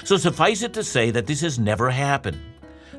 So 0.05 0.17
suffice 0.17 0.63
it 0.63 0.73
to 0.75 0.85
say 0.85 1.11
that 1.11 1.27
this 1.27 1.41
has 1.41 1.59
never 1.59 1.91
happened. 1.91 2.39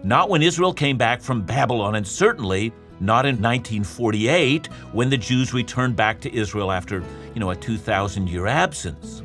Not 0.04 0.30
when 0.30 0.42
Israel 0.42 0.74
came 0.74 0.98
back 0.98 1.22
from 1.22 1.42
Babylon, 1.42 1.96
and 1.96 2.08
certainly 2.08 2.74
not 3.00 3.26
in 3.26 3.36
1948 3.36 4.68
when 4.92 5.10
the 5.10 5.18
Jews 5.18 5.54
returned 5.54 5.96
back 5.96 6.20
to 6.22 6.34
Israel 6.34 6.72
after, 6.72 7.04
you 7.34 7.40
know, 7.40 7.52
a 7.52 7.56
2,000 7.56 8.30
year 8.30 8.48
absence. 8.48 9.22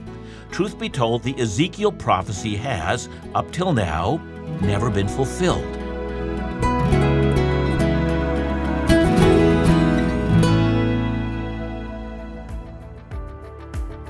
Truth 0.50 0.78
be 0.78 0.88
told, 0.88 1.22
the 1.22 1.38
Ezekiel 1.38 1.92
prophecy 1.92 2.56
has, 2.56 3.08
up 3.34 3.50
till 3.52 3.72
now, 3.72 4.16
never 4.60 4.90
been 4.90 5.08
fulfilled. 5.08 5.64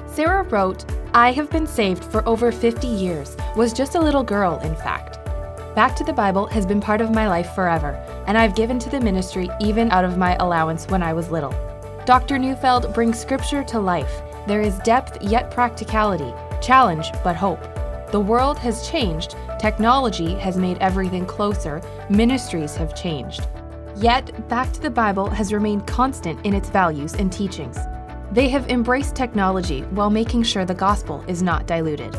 Sarah 0.06 0.42
wrote, 0.44 0.84
I 1.18 1.32
have 1.32 1.50
been 1.50 1.66
saved 1.66 2.04
for 2.04 2.24
over 2.28 2.52
50 2.52 2.86
years, 2.86 3.36
was 3.56 3.72
just 3.72 3.96
a 3.96 4.00
little 4.00 4.22
girl, 4.22 4.60
in 4.60 4.76
fact. 4.76 5.18
Back 5.74 5.96
to 5.96 6.04
the 6.04 6.12
Bible 6.12 6.46
has 6.46 6.64
been 6.64 6.80
part 6.80 7.00
of 7.00 7.10
my 7.10 7.26
life 7.26 7.56
forever, 7.56 7.94
and 8.28 8.38
I've 8.38 8.54
given 8.54 8.78
to 8.78 8.88
the 8.88 9.00
ministry 9.00 9.50
even 9.60 9.90
out 9.90 10.04
of 10.04 10.16
my 10.16 10.36
allowance 10.36 10.86
when 10.86 11.02
I 11.02 11.12
was 11.12 11.28
little. 11.32 11.52
Dr. 12.06 12.38
Neufeld 12.38 12.94
brings 12.94 13.18
scripture 13.18 13.64
to 13.64 13.80
life. 13.80 14.22
There 14.46 14.60
is 14.60 14.78
depth 14.84 15.20
yet 15.20 15.50
practicality, 15.50 16.32
challenge 16.62 17.10
but 17.24 17.34
hope. 17.34 17.62
The 18.12 18.20
world 18.20 18.56
has 18.58 18.88
changed, 18.88 19.34
technology 19.58 20.34
has 20.34 20.56
made 20.56 20.78
everything 20.78 21.26
closer, 21.26 21.82
ministries 22.08 22.76
have 22.76 22.94
changed. 22.94 23.44
Yet, 23.96 24.48
Back 24.48 24.72
to 24.74 24.80
the 24.80 24.88
Bible 24.88 25.28
has 25.30 25.52
remained 25.52 25.84
constant 25.84 26.46
in 26.46 26.54
its 26.54 26.70
values 26.70 27.14
and 27.14 27.32
teachings. 27.32 27.76
They 28.30 28.48
have 28.50 28.68
embraced 28.68 29.14
technology 29.14 29.82
while 29.90 30.10
making 30.10 30.42
sure 30.42 30.64
the 30.64 30.74
gospel 30.74 31.24
is 31.26 31.42
not 31.42 31.66
diluted. 31.66 32.14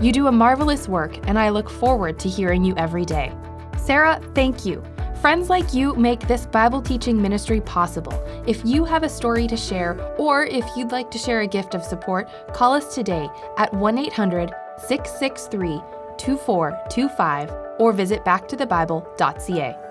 You 0.00 0.12
do 0.12 0.28
a 0.28 0.32
marvelous 0.32 0.88
work, 0.88 1.18
and 1.28 1.38
I 1.38 1.50
look 1.50 1.68
forward 1.68 2.18
to 2.20 2.28
hearing 2.28 2.64
you 2.64 2.74
every 2.76 3.04
day. 3.04 3.32
Sarah, 3.76 4.20
thank 4.34 4.64
you. 4.64 4.82
Friends 5.20 5.50
like 5.50 5.74
you 5.74 5.94
make 5.96 6.20
this 6.20 6.46
Bible 6.46 6.80
teaching 6.80 7.20
ministry 7.20 7.60
possible. 7.60 8.14
If 8.46 8.64
you 8.64 8.84
have 8.84 9.02
a 9.02 9.08
story 9.08 9.46
to 9.48 9.56
share, 9.56 10.00
or 10.18 10.44
if 10.44 10.64
you'd 10.76 10.92
like 10.92 11.10
to 11.10 11.18
share 11.18 11.40
a 11.40 11.46
gift 11.46 11.74
of 11.74 11.84
support, 11.84 12.30
call 12.54 12.72
us 12.72 12.94
today 12.94 13.28
at 13.58 13.74
1 13.74 13.98
800 13.98 14.50
663 14.78 15.82
2425 16.16 17.52
or 17.78 17.92
visit 17.92 18.24
backtothebible.ca. 18.24 19.89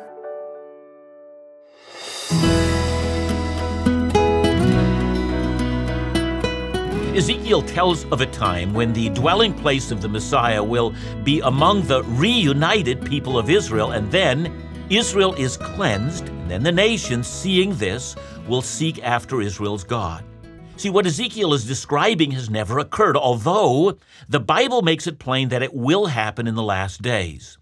Ezekiel 7.15 7.63
tells 7.63 8.05
of 8.11 8.21
a 8.21 8.25
time 8.27 8.71
when 8.73 8.93
the 8.93 9.09
dwelling 9.09 9.53
place 9.53 9.89
of 9.89 9.99
the 9.99 10.07
Messiah 10.07 10.63
will 10.63 10.93
be 11.23 11.39
among 11.41 11.81
the 11.81 12.03
reunited 12.03 13.03
people 13.03 13.37
of 13.37 13.49
Israel, 13.49 13.91
and 13.91 14.11
then 14.11 14.53
Israel 14.91 15.33
is 15.33 15.57
cleansed, 15.57 16.29
and 16.29 16.51
then 16.51 16.61
the 16.61 16.71
nations, 16.71 17.27
seeing 17.27 17.75
this, 17.75 18.15
will 18.47 18.61
seek 18.61 19.03
after 19.03 19.41
Israel's 19.41 19.83
God. 19.83 20.23
See, 20.77 20.91
what 20.91 21.07
Ezekiel 21.07 21.53
is 21.53 21.65
describing 21.65 22.31
has 22.31 22.49
never 22.49 22.77
occurred, 22.77 23.17
although 23.17 23.97
the 24.29 24.39
Bible 24.39 24.83
makes 24.83 25.07
it 25.07 25.19
plain 25.19 25.49
that 25.49 25.63
it 25.63 25.73
will 25.73 26.05
happen 26.05 26.47
in 26.47 26.55
the 26.55 26.63
last 26.63 27.01
days. 27.01 27.57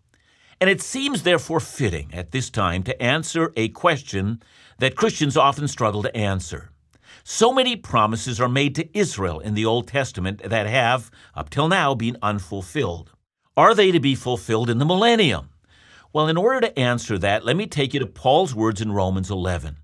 And 0.59 0.69
it 0.69 0.81
seems 0.81 1.23
therefore 1.23 1.61
fitting 1.61 2.13
at 2.13 2.31
this 2.31 2.49
time 2.49 2.83
to 2.83 3.01
answer 3.01 3.53
a 3.55 3.69
question 3.69 4.43
that 4.79 4.97
Christians 4.97 5.37
often 5.37 5.67
struggle 5.67 6.03
to 6.03 6.15
answer. 6.15 6.71
So 7.23 7.53
many 7.53 7.75
promises 7.75 8.39
are 8.39 8.49
made 8.49 8.75
to 8.75 8.97
Israel 8.97 9.39
in 9.39 9.53
the 9.53 9.65
Old 9.65 9.87
Testament 9.87 10.41
that 10.43 10.67
have, 10.67 11.11
up 11.35 11.49
till 11.49 11.67
now, 11.67 11.93
been 11.93 12.17
unfulfilled. 12.21 13.11
Are 13.55 13.73
they 13.73 13.91
to 13.91 13.99
be 13.99 14.15
fulfilled 14.15 14.69
in 14.69 14.77
the 14.77 14.85
millennium? 14.85 15.49
Well, 16.13 16.27
in 16.27 16.37
order 16.37 16.61
to 16.61 16.79
answer 16.79 17.17
that, 17.17 17.45
let 17.45 17.57
me 17.57 17.67
take 17.67 17.93
you 17.93 17.99
to 17.99 18.07
Paul's 18.07 18.55
words 18.55 18.81
in 18.81 18.91
Romans 18.91 19.29
11. 19.29 19.77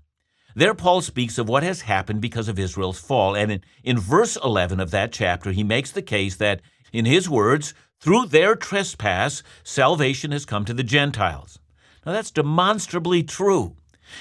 There, 0.56 0.74
Paul 0.74 1.00
speaks 1.00 1.36
of 1.38 1.48
what 1.48 1.64
has 1.64 1.82
happened 1.82 2.20
because 2.20 2.48
of 2.48 2.58
Israel's 2.58 3.00
fall. 3.00 3.34
And 3.34 3.50
in, 3.50 3.64
in 3.82 3.98
verse 3.98 4.36
11 4.42 4.78
of 4.78 4.92
that 4.92 5.12
chapter, 5.12 5.50
he 5.50 5.64
makes 5.64 5.90
the 5.90 6.02
case 6.02 6.36
that, 6.36 6.62
in 6.92 7.04
his 7.04 7.28
words, 7.28 7.74
through 8.00 8.26
their 8.26 8.54
trespass, 8.54 9.42
salvation 9.64 10.30
has 10.30 10.44
come 10.44 10.64
to 10.64 10.74
the 10.74 10.82
Gentiles. 10.82 11.58
Now, 12.06 12.12
that's 12.12 12.30
demonstrably 12.30 13.22
true. 13.22 13.74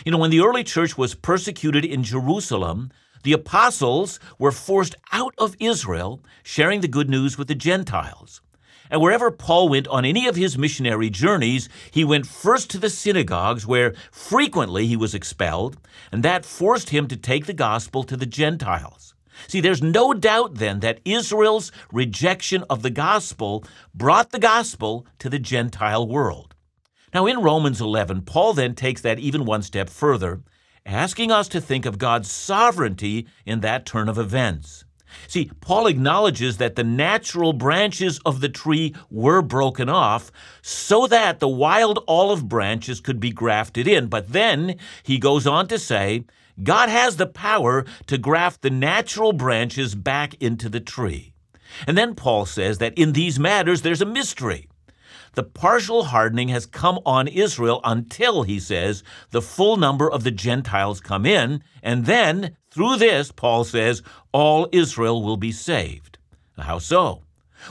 You 0.06 0.12
know, 0.12 0.18
when 0.18 0.32
the 0.32 0.42
early 0.42 0.64
church 0.64 0.98
was 0.98 1.16
persecuted 1.16 1.86
in 1.86 2.04
Jerusalem, 2.04 2.92
the 3.24 3.34
apostles 3.34 4.20
were 4.38 4.52
forced 4.52 4.96
out 5.12 5.34
of 5.38 5.56
Israel, 5.60 6.22
sharing 6.44 6.82
the 6.82 6.88
good 6.88 7.10
news 7.10 7.38
with 7.38 7.48
the 7.48 7.56
Gentiles. 7.56 8.42
And 8.92 9.02
wherever 9.02 9.32
Paul 9.32 9.70
went 9.70 9.88
on 9.88 10.06
any 10.06 10.28
of 10.28 10.36
his 10.36 10.58
missionary 10.58 11.10
journeys, 11.10 11.68
he 11.90 12.04
went 12.04 12.28
first 12.28 12.70
to 12.72 12.78
the 12.78 12.90
synagogues 12.90 13.66
where 13.66 13.96
frequently 14.12 14.86
he 14.86 14.96
was 14.96 15.16
expelled, 15.16 15.78
and 16.12 16.22
that 16.22 16.46
forced 16.46 16.92
him 16.92 17.08
to 17.08 17.18
take 17.18 17.46
the 17.46 17.54
gospel 17.54 18.04
to 18.04 18.16
the 18.16 18.26
Gentiles. 18.26 19.16
See, 19.48 19.62
there's 19.62 19.82
no 19.82 20.14
doubt 20.14 20.56
then 20.56 20.82
that 20.82 21.00
Israel's 21.06 21.72
rejection 21.92 22.64
of 22.70 22.82
the 22.84 22.90
gospel 22.90 23.64
brought 23.94 24.32
the 24.32 24.40
gospel 24.40 25.08
to 25.20 25.30
the 25.30 25.40
Gentile 25.40 26.08
world. 26.08 26.54
Now, 27.14 27.26
in 27.26 27.42
Romans 27.42 27.80
11, 27.80 28.24
Paul 28.24 28.54
then 28.54 28.76
takes 28.76 29.02
that 29.02 29.20
even 29.20 29.46
one 29.46 29.62
step 29.62 29.90
further 29.90 30.42
asking 30.86 31.32
us 31.32 31.48
to 31.50 31.62
think 31.62 31.86
of 31.86 31.98
God's 31.98 32.30
sovereignty 32.30 33.28
in 33.46 33.62
that 33.62 33.86
turn 33.86 34.10
of 34.10 34.18
events. 34.18 34.86
See, 35.28 35.52
Paul 35.62 35.88
acknowledges 35.88 36.58
that 36.58 36.76
the 36.76 36.84
natural 36.84 37.54
branches 37.54 38.20
of 38.26 38.40
the 38.40 38.50
tree 38.50 38.96
were 39.10 39.42
broken 39.42 39.90
off 39.90 40.32
so 40.62 41.08
that 41.08 41.40
the 41.40 41.48
wild 41.48 42.04
olive 42.08 42.50
branches 42.50 43.00
could 43.00 43.20
be 43.20 43.32
grafted 43.32 43.88
in. 43.88 44.08
But 44.08 44.32
then 44.34 44.78
he 45.04 45.18
goes 45.20 45.46
on 45.46 45.68
to 45.68 45.78
say, 45.78 46.26
God 46.62 46.90
has 46.90 47.18
the 47.18 47.28
power 47.28 47.86
to 48.08 48.18
graft 48.18 48.62
the 48.62 48.70
natural 48.70 49.34
branches 49.34 49.96
back 49.96 50.36
into 50.42 50.70
the 50.70 50.80
tree. 50.80 51.34
And 51.88 51.98
then 51.98 52.16
Paul 52.16 52.46
says 52.46 52.78
that 52.78 52.98
in 52.98 53.14
these 53.14 53.40
matters 53.40 53.82
there's 53.82 54.02
a 54.02 54.06
mystery. 54.06 54.68
The 55.34 55.44
partial 55.44 56.06
hardening 56.06 56.50
has 56.50 56.66
come 56.66 57.00
on 57.06 57.28
Israel 57.28 57.82
until, 57.84 58.44
he 58.44 58.60
says, 58.60 59.04
the 59.32 59.42
full 59.42 59.78
number 59.78 60.10
of 60.10 60.24
the 60.24 60.32
Gentiles 60.32 61.02
come 61.02 61.26
in, 61.26 61.64
and 61.82 62.06
then, 62.06 62.56
through 62.70 62.98
this, 62.98 63.32
Paul 63.32 63.64
says, 63.64 64.04
all 64.32 64.70
Israel 64.72 65.24
will 65.24 65.38
be 65.38 65.52
saved. 65.52 66.20
How 66.58 66.78
so? 66.78 67.24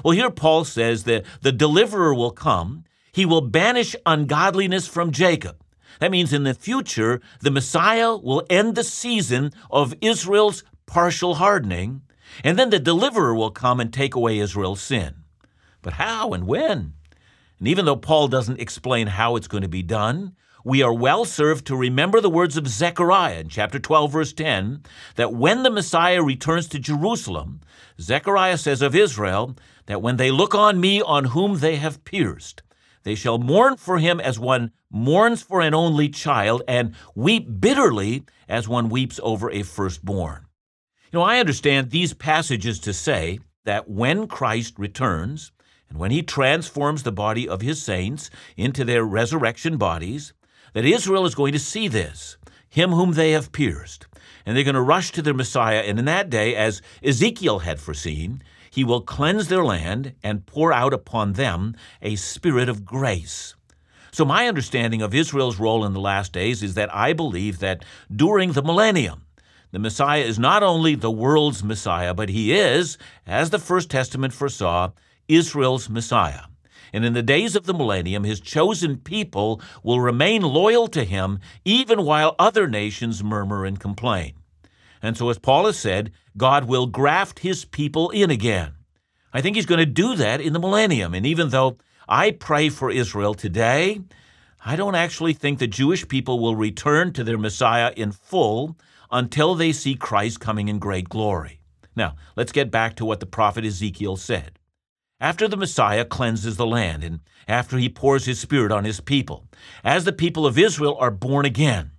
Well, 0.04 0.12
here 0.12 0.31
Paul 0.31 0.64
says 0.64 1.04
that 1.04 1.25
the 1.40 1.52
deliverer 1.52 2.14
will 2.14 2.33
come, 2.33 2.85
he 3.12 3.25
will 3.25 3.42
banish 3.42 3.95
ungodliness 4.07 4.88
from 4.88 5.12
Jacob. 5.12 5.62
That 6.00 6.11
means 6.11 6.33
in 6.33 6.42
the 6.42 6.54
future, 6.54 7.21
the 7.40 7.50
Messiah 7.50 8.16
will 8.16 8.45
end 8.50 8.75
the 8.75 8.83
season 8.83 9.52
of 9.71 9.95
Israel's 10.00 10.64
partial 10.87 11.37
hardening, 11.37 12.02
and 12.42 12.59
then 12.59 12.71
the 12.71 12.81
deliverer 12.81 13.35
will 13.35 13.50
come 13.50 13.78
and 13.78 13.92
take 13.92 14.16
away 14.16 14.38
Israel's 14.38 14.81
sin. 14.81 15.14
But 15.81 15.92
how 15.95 16.33
and 16.33 16.47
when? 16.47 16.95
And 17.62 17.69
even 17.69 17.85
though 17.85 17.95
Paul 17.95 18.26
doesn't 18.26 18.59
explain 18.59 19.07
how 19.07 19.37
it's 19.37 19.47
going 19.47 19.62
to 19.62 19.69
be 19.69 19.85
done, 19.85 20.35
we 20.64 20.83
are 20.83 20.92
well 20.92 21.25
served 21.25 21.64
to 21.69 21.76
remember 21.76 22.21
the 22.21 22.28
words 22.28 22.57
of 22.57 22.66
Zechariah 22.66 23.38
in 23.38 23.49
chapter 23.50 23.78
12, 23.78 24.11
verse 24.11 24.33
10, 24.33 24.83
that 25.14 25.33
when 25.33 25.62
the 25.62 25.71
Messiah 25.71 26.25
returns 26.25 26.66
to 26.71 26.81
Jerusalem, 26.81 27.61
Zechariah 28.00 28.59
says 28.59 28.83
of 28.83 28.97
Israel 28.97 29.54
that 29.87 30.02
when 30.02 30.16
they 30.16 30.33
look 30.33 30.57
on 30.57 30.81
me 30.81 31.00
on 31.02 31.26
whom 31.26 31.61
they 31.61 31.76
have 31.76 32.02
pierced, 32.02 32.64
they 33.04 33.14
shall 33.14 33.38
mourn 33.38 33.76
for 33.76 34.00
him 34.00 34.19
as 34.19 34.40
one 34.40 34.73
mourns 34.90 35.40
for 35.40 35.61
an 35.61 35.73
only 35.73 36.09
child, 36.09 36.62
and 36.66 36.97
weep 37.14 37.47
bitterly 37.61 38.25
as 38.49 38.66
one 38.66 38.88
weeps 38.88 39.21
over 39.23 39.49
a 39.52 39.62
firstborn. 39.62 40.47
You 41.12 41.21
know, 41.21 41.25
I 41.25 41.38
understand 41.38 41.90
these 41.90 42.12
passages 42.12 42.81
to 42.81 42.92
say 42.92 43.38
that 43.66 43.88
when 43.88 44.26
Christ 44.26 44.81
returns, 44.81 45.52
and 45.92 46.00
when 46.00 46.11
he 46.11 46.22
transforms 46.22 47.02
the 47.02 47.12
body 47.12 47.46
of 47.46 47.61
his 47.61 47.82
saints 47.82 48.30
into 48.56 48.82
their 48.82 49.04
resurrection 49.04 49.76
bodies, 49.76 50.32
that 50.72 50.87
Israel 50.87 51.26
is 51.26 51.34
going 51.34 51.52
to 51.52 51.58
see 51.58 51.87
this, 51.87 52.38
him 52.66 52.92
whom 52.92 53.12
they 53.12 53.32
have 53.32 53.52
pierced. 53.52 54.06
And 54.46 54.56
they're 54.56 54.64
going 54.64 54.75
to 54.75 54.80
rush 54.80 55.12
to 55.12 55.20
their 55.20 55.34
Messiah, 55.34 55.80
and 55.80 55.99
in 55.99 56.06
that 56.06 56.30
day, 56.30 56.56
as 56.56 56.80
Ezekiel 57.04 57.58
had 57.58 57.78
foreseen, 57.78 58.42
he 58.70 58.84
will 58.84 59.02
cleanse 59.02 59.49
their 59.49 59.66
land 59.66 60.14
and 60.22 60.46
pour 60.46 60.72
out 60.72 60.94
upon 60.94 61.34
them 61.34 61.76
a 62.00 62.16
spirit 62.16 62.70
of 62.70 62.87
grace. 62.87 63.54
So, 64.12 64.25
my 64.25 64.49
understanding 64.49 65.02
of 65.02 65.14
Israel's 65.14 65.61
role 65.61 65.84
in 65.84 65.92
the 65.92 66.00
last 66.00 66.32
days 66.32 66.62
is 66.62 66.72
that 66.72 66.94
I 66.94 67.12
believe 67.12 67.58
that 67.58 67.84
during 68.11 68.52
the 68.52 68.62
millennium, 68.62 69.26
the 69.72 69.78
Messiah 69.78 70.22
is 70.22 70.38
not 70.38 70.62
only 70.62 70.94
the 70.94 71.11
world's 71.11 71.62
Messiah, 71.62 72.14
but 72.14 72.30
he 72.30 72.54
is, 72.54 72.96
as 73.26 73.50
the 73.50 73.58
First 73.58 73.90
Testament 73.90 74.32
foresaw, 74.32 74.92
Israel's 75.36 75.88
Messiah. 75.88 76.42
And 76.92 77.04
in 77.04 77.14
the 77.14 77.22
days 77.22 77.56
of 77.56 77.64
the 77.64 77.74
millennium, 77.74 78.24
his 78.24 78.40
chosen 78.40 78.98
people 78.98 79.62
will 79.82 80.00
remain 80.00 80.42
loyal 80.42 80.88
to 80.88 81.04
him 81.04 81.40
even 81.64 82.04
while 82.04 82.36
other 82.38 82.68
nations 82.68 83.24
murmur 83.24 83.64
and 83.64 83.80
complain. 83.80 84.34
And 85.00 85.16
so, 85.16 85.30
as 85.30 85.38
Paul 85.38 85.66
has 85.66 85.78
said, 85.78 86.12
God 86.36 86.64
will 86.64 86.86
graft 86.86 87.40
his 87.40 87.64
people 87.64 88.10
in 88.10 88.30
again. 88.30 88.72
I 89.32 89.40
think 89.40 89.56
he's 89.56 89.66
going 89.66 89.80
to 89.80 89.86
do 89.86 90.14
that 90.16 90.40
in 90.40 90.52
the 90.52 90.60
millennium. 90.60 91.14
And 91.14 91.24
even 91.26 91.48
though 91.48 91.78
I 92.08 92.30
pray 92.30 92.68
for 92.68 92.90
Israel 92.90 93.34
today, 93.34 94.02
I 94.64 94.76
don't 94.76 94.94
actually 94.94 95.32
think 95.32 95.58
the 95.58 95.66
Jewish 95.66 96.06
people 96.06 96.38
will 96.38 96.54
return 96.54 97.12
to 97.14 97.24
their 97.24 97.38
Messiah 97.38 97.92
in 97.96 98.12
full 98.12 98.76
until 99.10 99.54
they 99.54 99.72
see 99.72 99.94
Christ 99.94 100.40
coming 100.40 100.68
in 100.68 100.78
great 100.78 101.08
glory. 101.08 101.60
Now, 101.96 102.14
let's 102.36 102.52
get 102.52 102.70
back 102.70 102.94
to 102.96 103.04
what 103.04 103.20
the 103.20 103.26
prophet 103.26 103.64
Ezekiel 103.64 104.16
said. 104.16 104.58
After 105.22 105.46
the 105.46 105.56
Messiah 105.56 106.04
cleanses 106.04 106.56
the 106.56 106.66
land, 106.66 107.04
and 107.04 107.20
after 107.46 107.78
he 107.78 107.88
pours 107.88 108.24
his 108.24 108.40
Spirit 108.40 108.72
on 108.72 108.82
his 108.82 108.98
people, 108.98 109.46
as 109.84 110.02
the 110.02 110.12
people 110.12 110.44
of 110.44 110.58
Israel 110.58 110.96
are 110.98 111.12
born 111.12 111.46
again, 111.46 111.92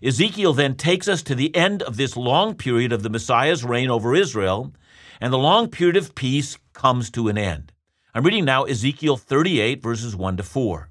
Ezekiel 0.00 0.52
then 0.52 0.76
takes 0.76 1.08
us 1.08 1.24
to 1.24 1.34
the 1.34 1.52
end 1.56 1.82
of 1.82 1.96
this 1.96 2.16
long 2.16 2.54
period 2.54 2.92
of 2.92 3.02
the 3.02 3.10
Messiah's 3.10 3.64
reign 3.64 3.90
over 3.90 4.14
Israel, 4.14 4.72
and 5.20 5.32
the 5.32 5.38
long 5.38 5.68
period 5.68 5.96
of 5.96 6.14
peace 6.14 6.56
comes 6.72 7.10
to 7.10 7.26
an 7.26 7.36
end. 7.36 7.72
I'm 8.14 8.22
reading 8.22 8.44
now 8.44 8.62
Ezekiel 8.62 9.16
38, 9.16 9.82
verses 9.82 10.14
1 10.14 10.36
to 10.36 10.44
4. 10.44 10.88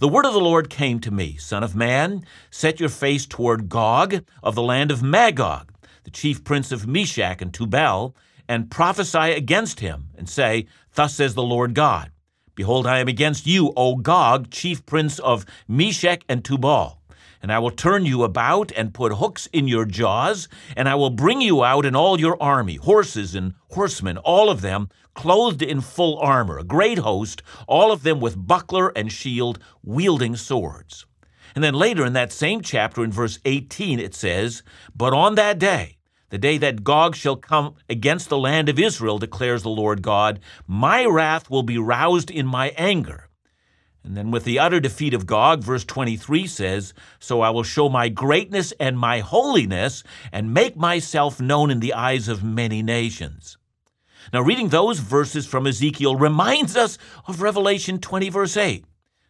The 0.00 0.08
word 0.08 0.26
of 0.26 0.34
the 0.34 0.38
Lord 0.38 0.68
came 0.68 1.00
to 1.00 1.10
me 1.10 1.38
Son 1.38 1.64
of 1.64 1.74
man, 1.74 2.26
set 2.50 2.78
your 2.78 2.90
face 2.90 3.24
toward 3.24 3.70
Gog 3.70 4.22
of 4.42 4.54
the 4.54 4.60
land 4.60 4.90
of 4.90 5.02
Magog, 5.02 5.72
the 6.04 6.10
chief 6.10 6.44
prince 6.44 6.72
of 6.72 6.86
Meshech 6.86 7.40
and 7.40 7.54
Tubal, 7.54 8.14
and 8.48 8.70
prophesy 8.70 9.32
against 9.32 9.80
him, 9.80 10.08
and 10.16 10.28
say, 10.28 10.66
Thus 10.94 11.14
says 11.14 11.34
the 11.34 11.42
Lord 11.42 11.74
God 11.74 12.10
Behold, 12.54 12.86
I 12.86 12.98
am 12.98 13.08
against 13.08 13.46
you, 13.46 13.72
O 13.76 13.96
Gog, 13.96 14.50
chief 14.50 14.84
prince 14.84 15.18
of 15.18 15.46
Meshech 15.66 16.22
and 16.28 16.44
Tubal. 16.44 16.98
And 17.40 17.50
I 17.50 17.58
will 17.58 17.70
turn 17.70 18.04
you 18.04 18.22
about 18.22 18.70
and 18.76 18.94
put 18.94 19.14
hooks 19.14 19.48
in 19.52 19.66
your 19.66 19.84
jaws, 19.84 20.48
and 20.76 20.88
I 20.88 20.94
will 20.94 21.10
bring 21.10 21.40
you 21.40 21.64
out 21.64 21.84
and 21.84 21.96
all 21.96 22.20
your 22.20 22.40
army, 22.40 22.76
horses 22.76 23.34
and 23.34 23.54
horsemen, 23.70 24.18
all 24.18 24.48
of 24.48 24.60
them 24.60 24.90
clothed 25.14 25.62
in 25.62 25.80
full 25.80 26.18
armor, 26.18 26.58
a 26.58 26.64
great 26.64 26.98
host, 26.98 27.42
all 27.66 27.90
of 27.90 28.02
them 28.02 28.20
with 28.20 28.46
buckler 28.46 28.90
and 28.94 29.10
shield, 29.10 29.58
wielding 29.82 30.36
swords. 30.36 31.06
And 31.54 31.64
then 31.64 31.74
later 31.74 32.04
in 32.04 32.12
that 32.12 32.32
same 32.32 32.60
chapter, 32.60 33.02
in 33.02 33.10
verse 33.10 33.38
18, 33.44 33.98
it 33.98 34.14
says, 34.14 34.62
But 34.94 35.12
on 35.12 35.34
that 35.34 35.58
day, 35.58 35.98
the 36.32 36.38
day 36.38 36.56
that 36.56 36.82
Gog 36.82 37.14
shall 37.14 37.36
come 37.36 37.74
against 37.90 38.30
the 38.30 38.38
land 38.38 38.70
of 38.70 38.78
Israel, 38.78 39.18
declares 39.18 39.62
the 39.62 39.68
Lord 39.68 40.00
God, 40.00 40.40
my 40.66 41.04
wrath 41.04 41.50
will 41.50 41.62
be 41.62 41.76
roused 41.76 42.30
in 42.30 42.46
my 42.46 42.70
anger. 42.70 43.28
And 44.02 44.16
then 44.16 44.30
with 44.30 44.44
the 44.44 44.58
utter 44.58 44.80
defeat 44.80 45.12
of 45.12 45.26
Gog, 45.26 45.62
verse 45.62 45.84
23 45.84 46.46
says, 46.46 46.94
So 47.18 47.42
I 47.42 47.50
will 47.50 47.64
show 47.64 47.90
my 47.90 48.08
greatness 48.08 48.72
and 48.80 48.98
my 48.98 49.18
holiness, 49.20 50.04
and 50.32 50.54
make 50.54 50.74
myself 50.74 51.38
known 51.38 51.70
in 51.70 51.80
the 51.80 51.92
eyes 51.92 52.28
of 52.28 52.42
many 52.42 52.82
nations. 52.82 53.58
Now, 54.32 54.40
reading 54.40 54.70
those 54.70 55.00
verses 55.00 55.46
from 55.46 55.66
Ezekiel 55.66 56.16
reminds 56.16 56.78
us 56.78 56.96
of 57.26 57.42
Revelation 57.42 57.98
20, 57.98 58.30
verse 58.30 58.56
8. 58.56 58.86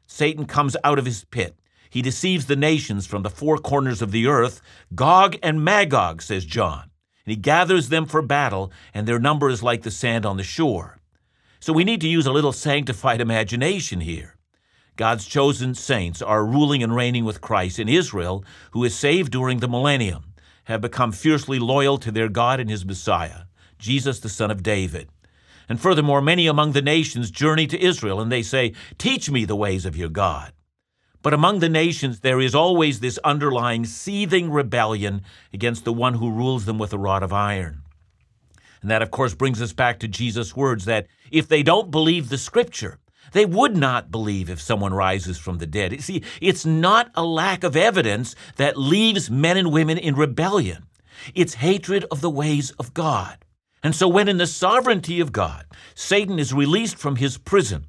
Satan 0.06 0.46
comes 0.46 0.76
out 0.84 1.00
of 1.00 1.06
his 1.06 1.24
pit. 1.24 1.58
He 1.90 2.00
deceives 2.00 2.46
the 2.46 2.54
nations 2.54 3.08
from 3.08 3.22
the 3.24 3.28
four 3.28 3.58
corners 3.58 4.02
of 4.02 4.12
the 4.12 4.28
earth, 4.28 4.62
Gog 4.94 5.36
and 5.42 5.64
Magog, 5.64 6.22
says 6.22 6.44
John 6.44 6.90
and 7.24 7.34
he 7.34 7.40
gathers 7.40 7.88
them 7.88 8.06
for 8.06 8.22
battle, 8.22 8.72
and 8.92 9.06
their 9.06 9.18
number 9.18 9.48
is 9.48 9.62
like 9.62 9.82
the 9.82 9.90
sand 9.90 10.26
on 10.26 10.36
the 10.36 10.42
shore. 10.42 10.98
So 11.60 11.72
we 11.72 11.84
need 11.84 12.00
to 12.00 12.08
use 12.08 12.26
a 12.26 12.32
little 12.32 12.52
sanctified 12.52 13.20
imagination 13.20 14.00
here. 14.00 14.36
God's 14.96 15.26
chosen 15.26 15.74
saints 15.74 16.20
are 16.20 16.44
ruling 16.44 16.82
and 16.82 16.94
reigning 16.94 17.24
with 17.24 17.40
Christ, 17.40 17.78
in 17.78 17.88
Israel, 17.88 18.44
who 18.72 18.84
is 18.84 18.94
saved 18.94 19.32
during 19.32 19.60
the 19.60 19.68
millennium, 19.68 20.34
have 20.64 20.80
become 20.80 21.12
fiercely 21.12 21.58
loyal 21.58 21.98
to 21.98 22.10
their 22.10 22.28
God 22.28 22.60
and 22.60 22.68
his 22.68 22.84
Messiah, 22.84 23.44
Jesus, 23.78 24.20
the 24.20 24.28
Son 24.28 24.50
of 24.50 24.62
David. 24.62 25.08
And 25.68 25.80
furthermore, 25.80 26.20
many 26.20 26.46
among 26.46 26.72
the 26.72 26.82
nations 26.82 27.30
journey 27.30 27.66
to 27.68 27.82
Israel, 27.82 28.20
and 28.20 28.30
they 28.30 28.42
say, 28.42 28.74
Teach 28.98 29.30
me 29.30 29.44
the 29.44 29.56
ways 29.56 29.86
of 29.86 29.96
your 29.96 30.10
God. 30.10 30.52
But 31.22 31.32
among 31.32 31.60
the 31.60 31.68
nations, 31.68 32.20
there 32.20 32.40
is 32.40 32.54
always 32.54 33.00
this 33.00 33.18
underlying 33.24 33.84
seething 33.84 34.50
rebellion 34.50 35.22
against 35.52 35.84
the 35.84 35.92
one 35.92 36.14
who 36.14 36.30
rules 36.30 36.64
them 36.64 36.78
with 36.78 36.92
a 36.92 36.98
rod 36.98 37.22
of 37.22 37.32
iron. 37.32 37.82
And 38.80 38.90
that, 38.90 39.02
of 39.02 39.12
course, 39.12 39.34
brings 39.34 39.62
us 39.62 39.72
back 39.72 40.00
to 40.00 40.08
Jesus' 40.08 40.56
words 40.56 40.84
that 40.86 41.06
if 41.30 41.46
they 41.46 41.62
don't 41.62 41.92
believe 41.92 42.28
the 42.28 42.38
scripture, 42.38 42.98
they 43.30 43.46
would 43.46 43.76
not 43.76 44.10
believe 44.10 44.50
if 44.50 44.60
someone 44.60 44.92
rises 44.92 45.38
from 45.38 45.58
the 45.58 45.66
dead. 45.66 46.02
See, 46.02 46.22
it's 46.40 46.66
not 46.66 47.10
a 47.14 47.24
lack 47.24 47.62
of 47.62 47.76
evidence 47.76 48.34
that 48.56 48.76
leaves 48.76 49.30
men 49.30 49.56
and 49.56 49.72
women 49.72 49.98
in 49.98 50.16
rebellion. 50.16 50.86
It's 51.34 51.54
hatred 51.54 52.04
of 52.10 52.20
the 52.20 52.30
ways 52.30 52.72
of 52.72 52.92
God. 52.92 53.38
And 53.84 53.94
so, 53.94 54.08
when 54.08 54.28
in 54.28 54.38
the 54.38 54.46
sovereignty 54.46 55.20
of 55.20 55.32
God, 55.32 55.66
Satan 55.94 56.38
is 56.38 56.52
released 56.52 56.98
from 56.98 57.16
his 57.16 57.38
prison, 57.38 57.86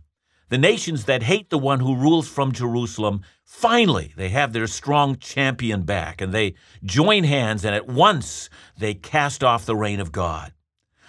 the 0.54 0.60
nations 0.60 1.06
that 1.06 1.24
hate 1.24 1.50
the 1.50 1.58
one 1.58 1.80
who 1.80 1.96
rules 1.96 2.30
from 2.30 2.52
Jerusalem, 2.52 3.24
finally, 3.44 4.14
they 4.16 4.30
have 4.30 4.54
their 4.54 4.68
strong 4.68 5.16
champion 5.18 5.82
back 5.82 6.22
and 6.22 6.32
they 6.32 6.54
join 6.84 7.24
hands 7.24 7.66
and 7.66 7.74
at 7.74 7.88
once 7.88 8.52
they 8.78 8.94
cast 8.94 9.44
off 9.44 9.66
the 9.66 9.76
reign 9.76 10.00
of 10.00 10.12
God. 10.12 10.54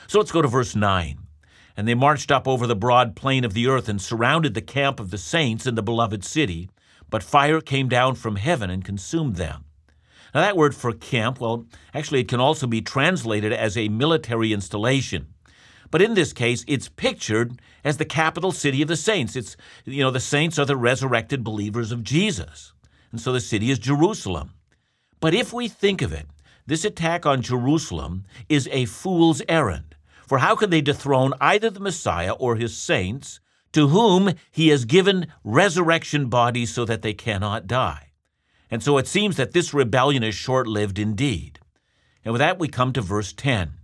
So 0.07 0.19
let's 0.19 0.33
go 0.33 0.41
to 0.41 0.49
verse 0.49 0.75
9. 0.75 1.19
And 1.77 1.87
they 1.87 1.95
marched 1.95 2.31
up 2.31 2.49
over 2.49 2.67
the 2.67 2.75
broad 2.75 3.15
plain 3.17 3.45
of 3.45 3.53
the 3.53 3.67
earth 3.67 3.87
and 3.87 4.01
surrounded 4.01 4.55
the 4.55 4.63
camp 4.63 4.99
of 4.99 5.11
the 5.11 5.19
saints 5.19 5.67
in 5.67 5.75
the 5.75 5.83
beloved 5.83 6.25
city, 6.25 6.71
but 7.11 7.23
fire 7.23 7.61
came 7.61 7.91
down 7.91 8.15
from 8.15 8.37
heaven 8.37 8.71
and 8.71 8.83
consumed 8.83 9.37
them. 9.37 9.67
Now, 10.35 10.41
that 10.41 10.57
word 10.57 10.75
for 10.75 10.91
camp, 10.95 11.39
well, 11.39 11.67
actually, 11.93 12.21
it 12.21 12.29
can 12.29 12.41
also 12.41 12.67
be 12.67 12.81
translated 12.81 13.53
as 13.53 13.77
a 13.77 13.91
military 13.91 14.55
installation. 14.55 15.34
But 15.95 16.03
in 16.03 16.15
this 16.15 16.33
case, 16.33 16.65
it's 16.67 16.89
pictured 16.89 17.61
as 17.85 17.99
the 17.99 18.05
capital 18.05 18.51
city 18.51 18.83
of 18.83 18.89
the 18.89 18.97
saints. 18.97 19.37
It's, 19.37 19.57
you 19.85 20.03
know, 20.03 20.11
the 20.11 20.19
saints 20.19 20.59
are 20.59 20.65
the 20.65 20.77
resurrected 20.77 21.45
believers 21.45 21.93
of 21.93 22.03
Jesus. 22.03 22.73
And 23.13 23.21
so 23.21 23.33
the 23.33 23.39
city 23.39 23.71
is 23.71 23.79
Jerusalem. 23.79 24.55
But 25.21 25.35
if 25.35 25.53
we 25.53 25.69
think 25.69 26.03
of 26.03 26.13
it, 26.13 26.27
this 26.67 26.85
attack 26.85 27.27
on 27.27 27.43
Jerusalem 27.43 28.25
is 28.49 28.69
a 28.73 28.87
fool's 28.87 29.41
errand. 29.49 29.95
For 30.27 30.39
how 30.39 30.57
can 30.57 30.71
they 30.71 30.81
dethrone 30.81 31.33
either 31.41 31.71
the 31.71 31.79
Messiah 31.79 32.33
or 32.33 32.57
his 32.57 32.77
saints, 32.77 33.39
to 33.71 33.87
whom 33.87 34.35
he 34.51 34.71
has 34.71 34.87
given 34.87 35.29
resurrection 35.45 36.27
bodies 36.27 36.75
so 36.75 36.85
that 36.85 37.03
they 37.03 37.15
cannot 37.15 37.69
die? 37.69 38.11
And 38.69 38.83
so 38.83 38.99
it 38.99 39.07
seems 39.07 39.37
that 39.37 39.53
this 39.53 39.73
rebellion 39.73 40.25
is 40.25 40.35
short 40.35 40.67
lived 40.67 40.99
indeed. 40.99 41.61
And 42.25 42.33
with 42.33 42.41
that, 42.41 42.59
we 42.59 42.67
come 42.67 42.93
to 42.95 43.01
verse 43.01 43.33
10. 43.33 43.75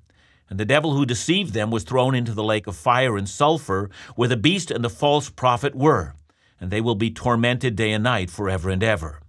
And 0.50 0.58
the 0.58 0.64
devil 0.64 0.94
who 0.94 1.06
deceived 1.06 1.54
them 1.54 1.70
was 1.70 1.84
thrown 1.84 2.16
into 2.16 2.32
the 2.32 2.42
lake 2.42 2.66
of 2.66 2.76
fire 2.76 3.16
and 3.16 3.28
sulfur, 3.28 3.88
where 4.16 4.28
the 4.28 4.36
beast 4.36 4.72
and 4.72 4.84
the 4.84 4.90
false 4.90 5.30
prophet 5.30 5.76
were, 5.76 6.14
and 6.60 6.72
they 6.72 6.80
will 6.80 6.96
be 6.96 7.12
tormented 7.12 7.76
day 7.76 7.92
and 7.92 8.02
night 8.02 8.30
forever 8.30 8.68
and 8.68 8.82
ever. 8.82 9.20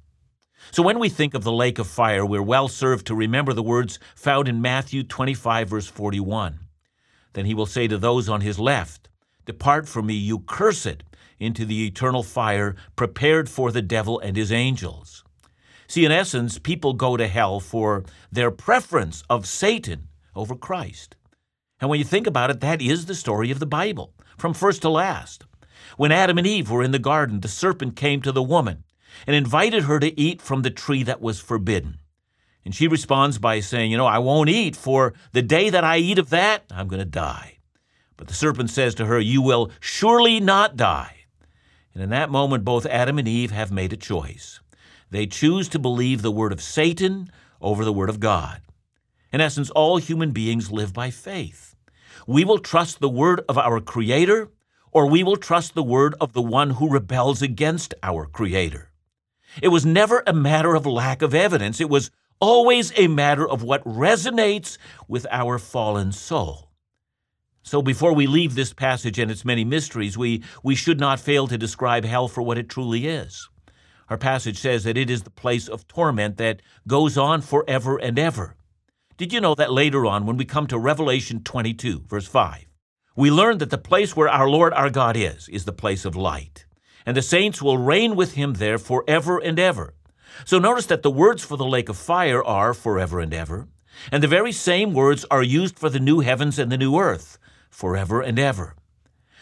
So 0.71 0.81
when 0.81 0.97
we 0.97 1.09
think 1.09 1.35
of 1.35 1.43
the 1.43 1.51
lake 1.51 1.77
of 1.77 1.87
fire, 1.87 2.25
we're 2.25 2.41
well 2.41 2.67
served 2.67 3.05
to 3.07 3.15
remember 3.15 3.53
the 3.53 3.61
words 3.61 3.99
found 4.15 4.47
in 4.47 4.61
Matthew 4.61 5.03
25, 5.03 5.69
verse 5.69 5.87
41. 5.87 6.59
Then 7.33 7.45
he 7.45 7.53
will 7.53 7.67
say 7.67 7.87
to 7.87 7.99
those 7.99 8.27
on 8.27 8.41
his 8.41 8.57
left, 8.57 9.07
Depart 9.45 9.87
from 9.87 10.07
me, 10.07 10.15
you 10.15 10.39
cursed, 10.39 11.03
into 11.39 11.65
the 11.65 11.85
eternal 11.85 12.23
fire 12.23 12.75
prepared 12.95 13.49
for 13.49 13.71
the 13.71 13.81
devil 13.81 14.19
and 14.19 14.35
his 14.35 14.51
angels. 14.51 15.23
See, 15.87 16.05
in 16.05 16.11
essence, 16.11 16.57
people 16.57 16.93
go 16.93 17.17
to 17.17 17.27
hell 17.27 17.59
for 17.59 18.05
their 18.31 18.51
preference 18.51 19.23
of 19.29 19.45
Satan 19.45 20.07
over 20.35 20.55
Christ. 20.55 21.15
And 21.79 21.89
when 21.89 21.99
you 21.99 22.05
think 22.05 22.27
about 22.27 22.49
it, 22.49 22.59
that 22.59 22.81
is 22.81 23.05
the 23.05 23.15
story 23.15 23.51
of 23.51 23.59
the 23.59 23.65
Bible, 23.65 24.13
from 24.37 24.53
first 24.53 24.81
to 24.83 24.89
last. 24.89 25.45
When 25.97 26.11
Adam 26.11 26.37
and 26.37 26.47
Eve 26.47 26.69
were 26.69 26.83
in 26.83 26.91
the 26.91 26.99
garden, 26.99 27.41
the 27.41 27.47
serpent 27.47 27.95
came 27.95 28.21
to 28.21 28.31
the 28.31 28.43
woman 28.43 28.83
and 29.27 29.35
invited 29.35 29.83
her 29.83 29.99
to 29.99 30.19
eat 30.19 30.41
from 30.41 30.61
the 30.61 30.69
tree 30.69 31.03
that 31.03 31.21
was 31.21 31.39
forbidden. 31.39 31.97
And 32.63 32.75
she 32.75 32.87
responds 32.87 33.39
by 33.39 33.59
saying, 33.59 33.91
You 33.91 33.97
know, 33.97 34.05
I 34.05 34.19
won't 34.19 34.49
eat, 34.49 34.75
for 34.75 35.13
the 35.31 35.41
day 35.41 35.69
that 35.69 35.83
I 35.83 35.97
eat 35.97 36.19
of 36.19 36.29
that, 36.29 36.63
I'm 36.71 36.87
going 36.87 36.99
to 36.99 37.05
die. 37.05 37.57
But 38.17 38.27
the 38.27 38.33
serpent 38.35 38.69
says 38.69 38.93
to 38.95 39.07
her, 39.07 39.19
You 39.19 39.41
will 39.41 39.71
surely 39.79 40.39
not 40.39 40.77
die. 40.77 41.25
And 41.93 42.03
in 42.03 42.09
that 42.11 42.29
moment, 42.29 42.63
both 42.63 42.85
Adam 42.85 43.17
and 43.17 43.27
Eve 43.27 43.51
have 43.51 43.71
made 43.71 43.91
a 43.91 43.97
choice. 43.97 44.59
They 45.09 45.25
choose 45.25 45.67
to 45.69 45.79
believe 45.79 46.21
the 46.21 46.31
word 46.31 46.53
of 46.53 46.61
Satan 46.61 47.31
over 47.59 47.83
the 47.83 47.91
word 47.91 48.09
of 48.09 48.19
God. 48.19 48.61
In 49.31 49.39
essence, 49.41 49.69
all 49.69 49.97
human 49.97 50.31
beings 50.31 50.71
live 50.71 50.93
by 50.93 51.09
faith. 51.09 51.75
We 52.27 52.43
will 52.43 52.59
trust 52.59 52.99
the 52.99 53.09
word 53.09 53.41
of 53.47 53.57
our 53.57 53.79
Creator, 53.79 54.49
or 54.91 55.07
we 55.07 55.23
will 55.23 55.37
trust 55.37 55.73
the 55.73 55.83
word 55.83 56.15
of 56.19 56.33
the 56.33 56.41
one 56.41 56.71
who 56.71 56.89
rebels 56.89 57.41
against 57.41 57.93
our 58.03 58.25
Creator. 58.25 58.91
It 59.61 59.69
was 59.69 59.85
never 59.85 60.23
a 60.27 60.33
matter 60.33 60.75
of 60.75 60.85
lack 60.85 61.21
of 61.21 61.33
evidence, 61.33 61.79
it 61.79 61.89
was 61.89 62.11
always 62.39 62.91
a 62.97 63.07
matter 63.07 63.47
of 63.47 63.63
what 63.63 63.83
resonates 63.85 64.77
with 65.07 65.27
our 65.31 65.59
fallen 65.59 66.11
soul. 66.11 66.71
So 67.63 67.81
before 67.81 68.13
we 68.13 68.25
leave 68.25 68.55
this 68.55 68.73
passage 68.73 69.19
and 69.19 69.29
its 69.29 69.45
many 69.45 69.63
mysteries, 69.63 70.17
we, 70.17 70.43
we 70.63 70.73
should 70.73 70.99
not 70.99 71.19
fail 71.19 71.47
to 71.47 71.57
describe 71.57 72.03
hell 72.03 72.27
for 72.27 72.41
what 72.41 72.57
it 72.57 72.67
truly 72.67 73.05
is. 73.07 73.47
Our 74.09 74.17
passage 74.17 74.57
says 74.57 74.83
that 74.83 74.97
it 74.97 75.09
is 75.09 75.23
the 75.23 75.29
place 75.29 75.69
of 75.69 75.87
torment 75.87 76.37
that 76.37 76.61
goes 76.87 77.17
on 77.17 77.41
forever 77.41 77.97
and 77.97 78.17
ever. 78.17 78.55
Did 79.21 79.33
you 79.33 79.39
know 79.39 79.53
that 79.53 79.71
later 79.71 80.07
on, 80.07 80.25
when 80.25 80.35
we 80.35 80.45
come 80.45 80.65
to 80.65 80.79
Revelation 80.79 81.43
22, 81.43 82.05
verse 82.07 82.25
5, 82.25 82.65
we 83.15 83.29
learn 83.29 83.59
that 83.59 83.69
the 83.69 83.77
place 83.77 84.15
where 84.15 84.27
our 84.27 84.49
Lord 84.49 84.73
our 84.73 84.89
God 84.89 85.15
is, 85.15 85.47
is 85.49 85.65
the 85.65 85.71
place 85.71 86.05
of 86.05 86.15
light, 86.15 86.65
and 87.05 87.15
the 87.15 87.21
saints 87.21 87.61
will 87.61 87.77
reign 87.77 88.15
with 88.15 88.33
him 88.33 88.53
there 88.53 88.79
forever 88.79 89.37
and 89.37 89.59
ever. 89.59 89.93
So 90.43 90.57
notice 90.57 90.87
that 90.87 91.03
the 91.03 91.11
words 91.11 91.45
for 91.45 91.55
the 91.55 91.67
lake 91.67 91.87
of 91.87 91.97
fire 91.97 92.43
are 92.43 92.73
forever 92.73 93.19
and 93.19 93.31
ever, 93.31 93.67
and 94.11 94.23
the 94.23 94.27
very 94.27 94.51
same 94.51 94.91
words 94.91 95.23
are 95.29 95.43
used 95.43 95.77
for 95.77 95.91
the 95.91 95.99
new 95.99 96.21
heavens 96.21 96.57
and 96.57 96.71
the 96.71 96.75
new 96.79 96.97
earth, 96.97 97.37
forever 97.69 98.21
and 98.21 98.39
ever. 98.39 98.75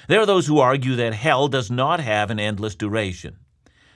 There 0.10 0.20
are 0.20 0.26
those 0.26 0.48
who 0.48 0.60
argue 0.60 0.98
that 0.98 1.14
hell 1.14 1.48
does 1.48 1.72
not 1.72 2.02
have 2.02 2.30
an 2.30 2.38
endless 2.38 2.76
duration. 2.76 3.38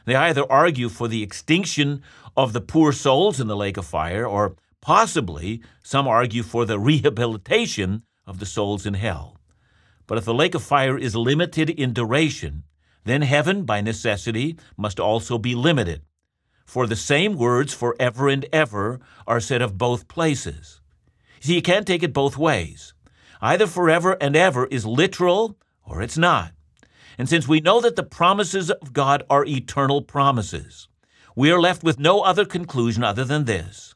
They 0.06 0.16
either 0.16 0.50
argue 0.50 0.88
for 0.88 1.10
the 1.10 1.24
extinction 1.24 2.04
of 2.38 2.54
the 2.54 2.62
poor 2.62 2.94
souls 2.94 3.42
in 3.42 3.48
the 3.48 3.58
lake 3.58 3.76
of 3.76 3.86
fire, 3.86 4.26
or 4.26 4.56
possibly 4.84 5.62
some 5.82 6.10
argue 6.10 6.44
for 6.44 6.66
the 6.66 6.78
rehabilitation 6.78 8.04
of 8.28 8.40
the 8.40 8.46
souls 8.46 8.86
in 8.86 8.96
hell. 8.96 9.38
But 10.08 10.18
if 10.18 10.26
the 10.26 10.34
lake 10.34 10.56
of 10.56 10.62
fire 10.62 10.98
is 10.98 11.16
limited 11.16 11.70
in 11.70 11.94
duration, 11.94 12.64
then 13.06 13.22
heaven, 13.22 13.64
by 13.64 13.80
necessity, 13.80 14.58
must 14.76 15.00
also 15.00 15.38
be 15.38 15.56
limited. 15.56 16.02
For 16.66 16.86
the 16.86 16.98
same 16.98 17.38
words 17.38 17.74
forever 17.74 18.28
and 18.28 18.46
ever 18.52 19.00
are 19.26 19.40
said 19.40 19.62
of 19.62 19.78
both 19.78 20.10
places. 20.10 20.82
See, 21.40 21.56
you 21.56 21.62
can't 21.62 21.88
take 21.88 22.04
it 22.04 22.12
both 22.12 22.38
ways. 22.38 22.94
Either 23.42 23.68
forever 23.68 24.18
and 24.20 24.36
ever 24.36 24.66
is 24.66 24.86
literal 24.86 25.58
or 25.86 26.02
it's 26.02 26.18
not. 26.18 26.52
And 27.18 27.30
since 27.30 27.48
we 27.48 27.62
know 27.62 27.80
that 27.80 27.96
the 27.96 28.04
promises 28.04 28.70
of 28.70 28.92
God 28.92 29.24
are 29.30 29.46
eternal 29.46 30.02
promises, 30.02 30.90
we 31.38 31.52
are 31.52 31.62
left 31.62 31.84
with 31.84 32.00
no 32.00 32.20
other 32.22 32.44
conclusion 32.44 33.04
other 33.04 33.24
than 33.24 33.46
this 33.46 33.93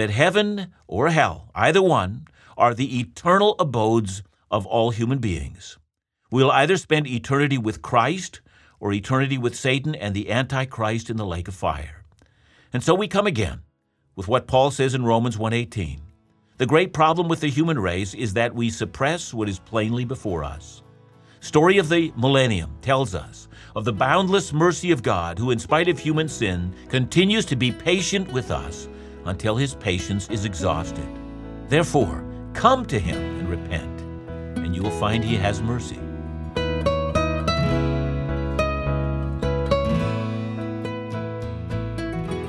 that 0.00 0.08
heaven 0.08 0.72
or 0.86 1.10
hell, 1.10 1.50
either 1.54 1.82
one, 1.82 2.26
are 2.56 2.72
the 2.72 2.98
eternal 3.00 3.54
abodes 3.58 4.22
of 4.50 4.64
all 4.66 4.92
human 4.92 5.18
beings. 5.18 5.76
We'll 6.30 6.50
either 6.50 6.78
spend 6.78 7.06
eternity 7.06 7.58
with 7.58 7.82
Christ 7.82 8.40
or 8.80 8.94
eternity 8.94 9.36
with 9.36 9.54
Satan 9.54 9.94
and 9.94 10.14
the 10.14 10.30
Antichrist 10.30 11.10
in 11.10 11.18
the 11.18 11.26
lake 11.26 11.48
of 11.48 11.54
fire. 11.54 12.02
And 12.72 12.82
so 12.82 12.94
we 12.94 13.08
come 13.08 13.26
again 13.26 13.60
with 14.16 14.26
what 14.26 14.46
Paul 14.46 14.70
says 14.70 14.94
in 14.94 15.04
Romans 15.04 15.36
1:18. 15.36 16.00
The 16.56 16.64
great 16.66 16.94
problem 16.94 17.28
with 17.28 17.40
the 17.40 17.50
human 17.50 17.78
race 17.78 18.14
is 18.14 18.32
that 18.32 18.54
we 18.54 18.70
suppress 18.70 19.34
what 19.34 19.50
is 19.50 19.58
plainly 19.58 20.06
before 20.06 20.44
us. 20.44 20.82
Story 21.40 21.76
of 21.76 21.90
the 21.90 22.10
Millennium 22.16 22.78
tells 22.80 23.14
us 23.14 23.48
of 23.76 23.84
the 23.84 23.92
boundless 23.92 24.50
mercy 24.54 24.92
of 24.92 25.02
God 25.02 25.38
who 25.38 25.50
in 25.50 25.58
spite 25.58 25.88
of 25.88 25.98
human 25.98 26.28
sin 26.28 26.74
continues 26.88 27.44
to 27.46 27.56
be 27.56 27.70
patient 27.70 28.32
with 28.32 28.50
us 28.50 28.88
until 29.24 29.56
his 29.56 29.74
patience 29.74 30.28
is 30.30 30.44
exhausted. 30.44 31.06
Therefore, 31.68 32.24
come 32.52 32.84
to 32.86 32.98
him 32.98 33.18
and 33.38 33.48
repent, 33.48 34.00
and 34.58 34.74
you 34.74 34.82
will 34.82 34.90
find 34.90 35.22
he 35.22 35.36
has 35.36 35.62
mercy. 35.62 35.98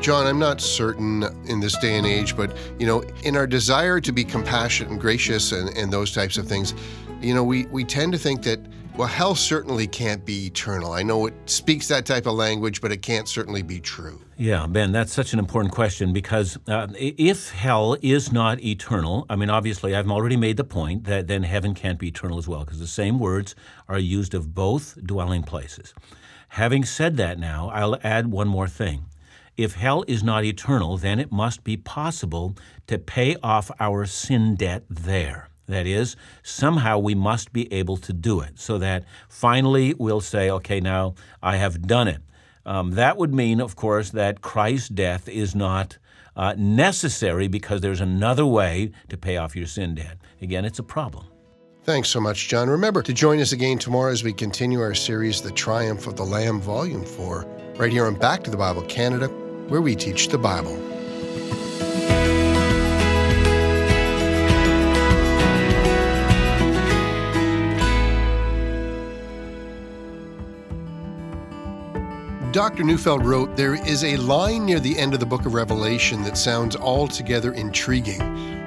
John, 0.01 0.25
I'm 0.25 0.39
not 0.39 0.61
certain 0.61 1.23
in 1.45 1.59
this 1.59 1.77
day 1.77 1.95
and 1.95 2.07
age, 2.07 2.35
but 2.35 2.57
you 2.79 2.87
know, 2.87 3.03
in 3.23 3.37
our 3.37 3.45
desire 3.45 4.01
to 4.01 4.11
be 4.11 4.23
compassionate 4.23 4.91
and 4.91 4.99
gracious 4.99 5.51
and, 5.51 5.69
and 5.77 5.93
those 5.93 6.11
types 6.11 6.37
of 6.37 6.47
things, 6.47 6.73
you 7.21 7.35
know, 7.35 7.43
we, 7.43 7.67
we 7.67 7.83
tend 7.83 8.11
to 8.13 8.17
think 8.17 8.41
that, 8.43 8.59
well, 8.97 9.07
hell 9.07 9.35
certainly 9.35 9.87
can't 9.87 10.25
be 10.25 10.47
eternal. 10.47 10.91
I 10.91 11.03
know 11.03 11.25
it 11.25 11.33
speaks 11.45 11.87
that 11.87 12.05
type 12.05 12.25
of 12.25 12.33
language, 12.33 12.81
but 12.81 12.91
it 12.91 13.01
can't 13.01 13.27
certainly 13.27 13.61
be 13.61 13.79
true. 13.79 14.21
Yeah, 14.37 14.67
Ben, 14.67 14.91
that's 14.91 15.13
such 15.13 15.33
an 15.33 15.39
important 15.39 15.73
question 15.73 16.13
because 16.13 16.57
uh, 16.67 16.87
if 16.95 17.51
hell 17.51 17.95
is 18.01 18.31
not 18.31 18.61
eternal, 18.63 19.25
I 19.29 19.35
mean, 19.35 19.49
obviously, 19.49 19.95
I've 19.95 20.09
already 20.09 20.37
made 20.37 20.57
the 20.57 20.63
point 20.63 21.05
that 21.05 21.27
then 21.27 21.43
heaven 21.43 21.73
can't 21.73 21.99
be 21.99 22.09
eternal 22.09 22.37
as 22.37 22.47
well 22.47 22.65
because 22.65 22.79
the 22.79 22.87
same 22.87 23.19
words 23.19 23.55
are 23.87 23.99
used 23.99 24.33
of 24.33 24.53
both 24.53 24.97
dwelling 25.03 25.43
places. 25.43 25.93
Having 26.49 26.85
said 26.85 27.17
that 27.17 27.39
now, 27.39 27.69
I'll 27.69 27.97
add 28.03 28.27
one 28.27 28.49
more 28.49 28.67
thing. 28.67 29.05
If 29.55 29.75
hell 29.75 30.03
is 30.07 30.23
not 30.23 30.43
eternal, 30.43 30.97
then 30.97 31.19
it 31.19 31.31
must 31.31 31.63
be 31.63 31.77
possible 31.77 32.55
to 32.87 32.97
pay 32.97 33.37
off 33.43 33.71
our 33.79 34.05
sin 34.05 34.55
debt 34.55 34.83
there. 34.89 35.50
That 35.71 35.87
is, 35.87 36.17
somehow 36.43 36.99
we 36.99 37.15
must 37.15 37.53
be 37.53 37.71
able 37.71 37.97
to 37.97 38.11
do 38.11 38.41
it 38.41 38.59
so 38.59 38.77
that 38.79 39.05
finally 39.29 39.93
we'll 39.93 40.21
say, 40.21 40.49
okay, 40.51 40.81
now 40.81 41.15
I 41.41 41.55
have 41.55 41.81
done 41.87 42.07
it. 42.09 42.21
Um, 42.65 42.91
that 42.91 43.17
would 43.17 43.33
mean, 43.33 43.61
of 43.61 43.75
course, 43.75 44.09
that 44.11 44.41
Christ's 44.41 44.89
death 44.89 45.29
is 45.29 45.55
not 45.55 45.97
uh, 46.35 46.55
necessary 46.57 47.47
because 47.47 47.81
there's 47.81 48.01
another 48.01 48.45
way 48.45 48.91
to 49.09 49.17
pay 49.17 49.37
off 49.37 49.55
your 49.55 49.65
sin 49.65 49.95
debt. 49.95 50.17
Again, 50.41 50.65
it's 50.65 50.79
a 50.79 50.83
problem. 50.83 51.25
Thanks 51.83 52.09
so 52.09 52.19
much, 52.19 52.49
John. 52.49 52.69
Remember 52.69 53.01
to 53.01 53.13
join 53.13 53.39
us 53.39 53.53
again 53.53 53.79
tomorrow 53.79 54.11
as 54.11 54.23
we 54.23 54.33
continue 54.33 54.81
our 54.81 54.93
series, 54.93 55.41
The 55.41 55.51
Triumph 55.51 56.05
of 56.05 56.15
the 56.15 56.23
Lamb, 56.23 56.61
Volume 56.61 57.03
4, 57.03 57.45
right 57.77 57.91
here 57.91 58.05
on 58.05 58.15
Back 58.15 58.43
to 58.43 58.51
the 58.51 58.57
Bible 58.57 58.83
Canada, 58.83 59.27
where 59.69 59.81
we 59.81 59.95
teach 59.95 60.27
the 60.27 60.37
Bible. 60.37 60.90
Dr. 72.51 72.83
Neufeld 72.83 73.25
wrote, 73.25 73.55
There 73.55 73.75
is 73.75 74.03
a 74.03 74.17
line 74.17 74.65
near 74.65 74.81
the 74.81 74.99
end 74.99 75.13
of 75.13 75.21
the 75.21 75.25
book 75.25 75.45
of 75.45 75.53
Revelation 75.53 76.21
that 76.23 76.37
sounds 76.37 76.75
altogether 76.75 77.53
intriguing. 77.53 78.19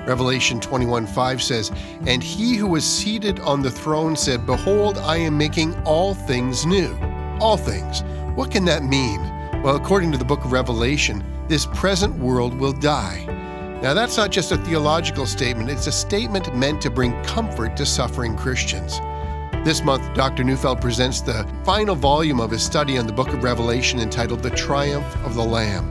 Revelation 0.06 0.58
21 0.58 1.06
5 1.06 1.42
says, 1.42 1.70
And 2.06 2.22
he 2.22 2.56
who 2.56 2.66
was 2.66 2.82
seated 2.82 3.40
on 3.40 3.60
the 3.60 3.70
throne 3.70 4.16
said, 4.16 4.46
Behold, 4.46 4.96
I 4.96 5.18
am 5.18 5.36
making 5.36 5.74
all 5.82 6.14
things 6.14 6.64
new. 6.64 6.96
All 7.40 7.58
things. 7.58 8.02
What 8.34 8.50
can 8.50 8.64
that 8.64 8.84
mean? 8.84 9.20
Well, 9.62 9.76
according 9.76 10.12
to 10.12 10.18
the 10.18 10.24
book 10.24 10.46
of 10.46 10.52
Revelation, 10.52 11.22
this 11.48 11.66
present 11.66 12.16
world 12.16 12.54
will 12.54 12.72
die. 12.72 13.26
Now, 13.82 13.92
that's 13.92 14.16
not 14.16 14.30
just 14.30 14.50
a 14.50 14.56
theological 14.56 15.26
statement, 15.26 15.68
it's 15.68 15.88
a 15.88 15.92
statement 15.92 16.56
meant 16.56 16.80
to 16.80 16.90
bring 16.90 17.22
comfort 17.22 17.76
to 17.76 17.84
suffering 17.84 18.34
Christians. 18.34 18.98
This 19.64 19.82
month, 19.82 20.12
Dr. 20.12 20.44
Neufeld 20.44 20.82
presents 20.82 21.22
the 21.22 21.50
final 21.64 21.94
volume 21.94 22.38
of 22.38 22.50
his 22.50 22.62
study 22.62 22.98
on 22.98 23.06
the 23.06 23.14
book 23.14 23.28
of 23.28 23.42
Revelation 23.42 23.98
entitled 23.98 24.42
The 24.42 24.50
Triumph 24.50 25.06
of 25.24 25.34
the 25.34 25.42
Lamb. 25.42 25.90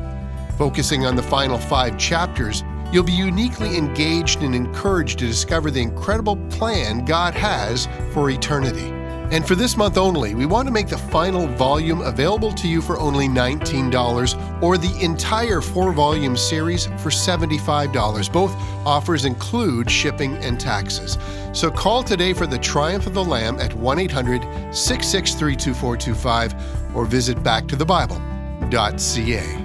Focusing 0.60 1.08
on 1.08 1.16
the 1.16 1.24
final 1.24 1.58
five 1.58 1.98
chapters, 1.98 2.64
you'll 2.92 3.04
be 3.04 3.12
uniquely 3.12 3.76
engaged 3.76 4.44
and 4.44 4.54
encouraged 4.54 5.18
to 5.20 5.26
discover 5.26 5.72
the 5.72 5.82
incredible 5.82 6.36
plan 6.52 7.04
God 7.04 7.34
has 7.34 7.88
for 8.12 8.30
eternity. 8.30 8.92
And 9.34 9.46
for 9.48 9.56
this 9.56 9.76
month 9.76 9.98
only, 9.98 10.36
we 10.36 10.46
want 10.46 10.68
to 10.68 10.72
make 10.72 10.88
the 10.88 11.00
final 11.00 11.48
volume 11.48 12.02
available 12.02 12.54
to 12.54 12.68
you 12.68 12.84
for 12.84 13.00
only 13.00 13.28
$19 13.28 14.62
or 14.62 14.78
the 14.78 14.96
entire 15.02 15.60
four 15.60 15.92
volume 15.92 16.38
series 16.38 16.86
for 16.86 17.10
$75. 17.10 18.32
Both 18.32 18.54
offers 18.86 19.26
include 19.26 19.90
shipping 19.90 20.38
and 20.38 20.60
taxes. 20.60 21.18
So 21.52 21.72
call 21.72 22.04
today 22.04 22.34
for 22.34 22.46
the 22.46 22.60
Triumph 22.60 23.08
of 23.08 23.16
the 23.16 23.24
Lamb 23.24 23.60
at 23.60 23.74
1 23.74 23.98
800 23.98 24.44
663 24.72 25.56
2425 25.56 26.96
or 26.96 27.06
visit 27.06 27.38
backtothebible.ca. 27.38 29.63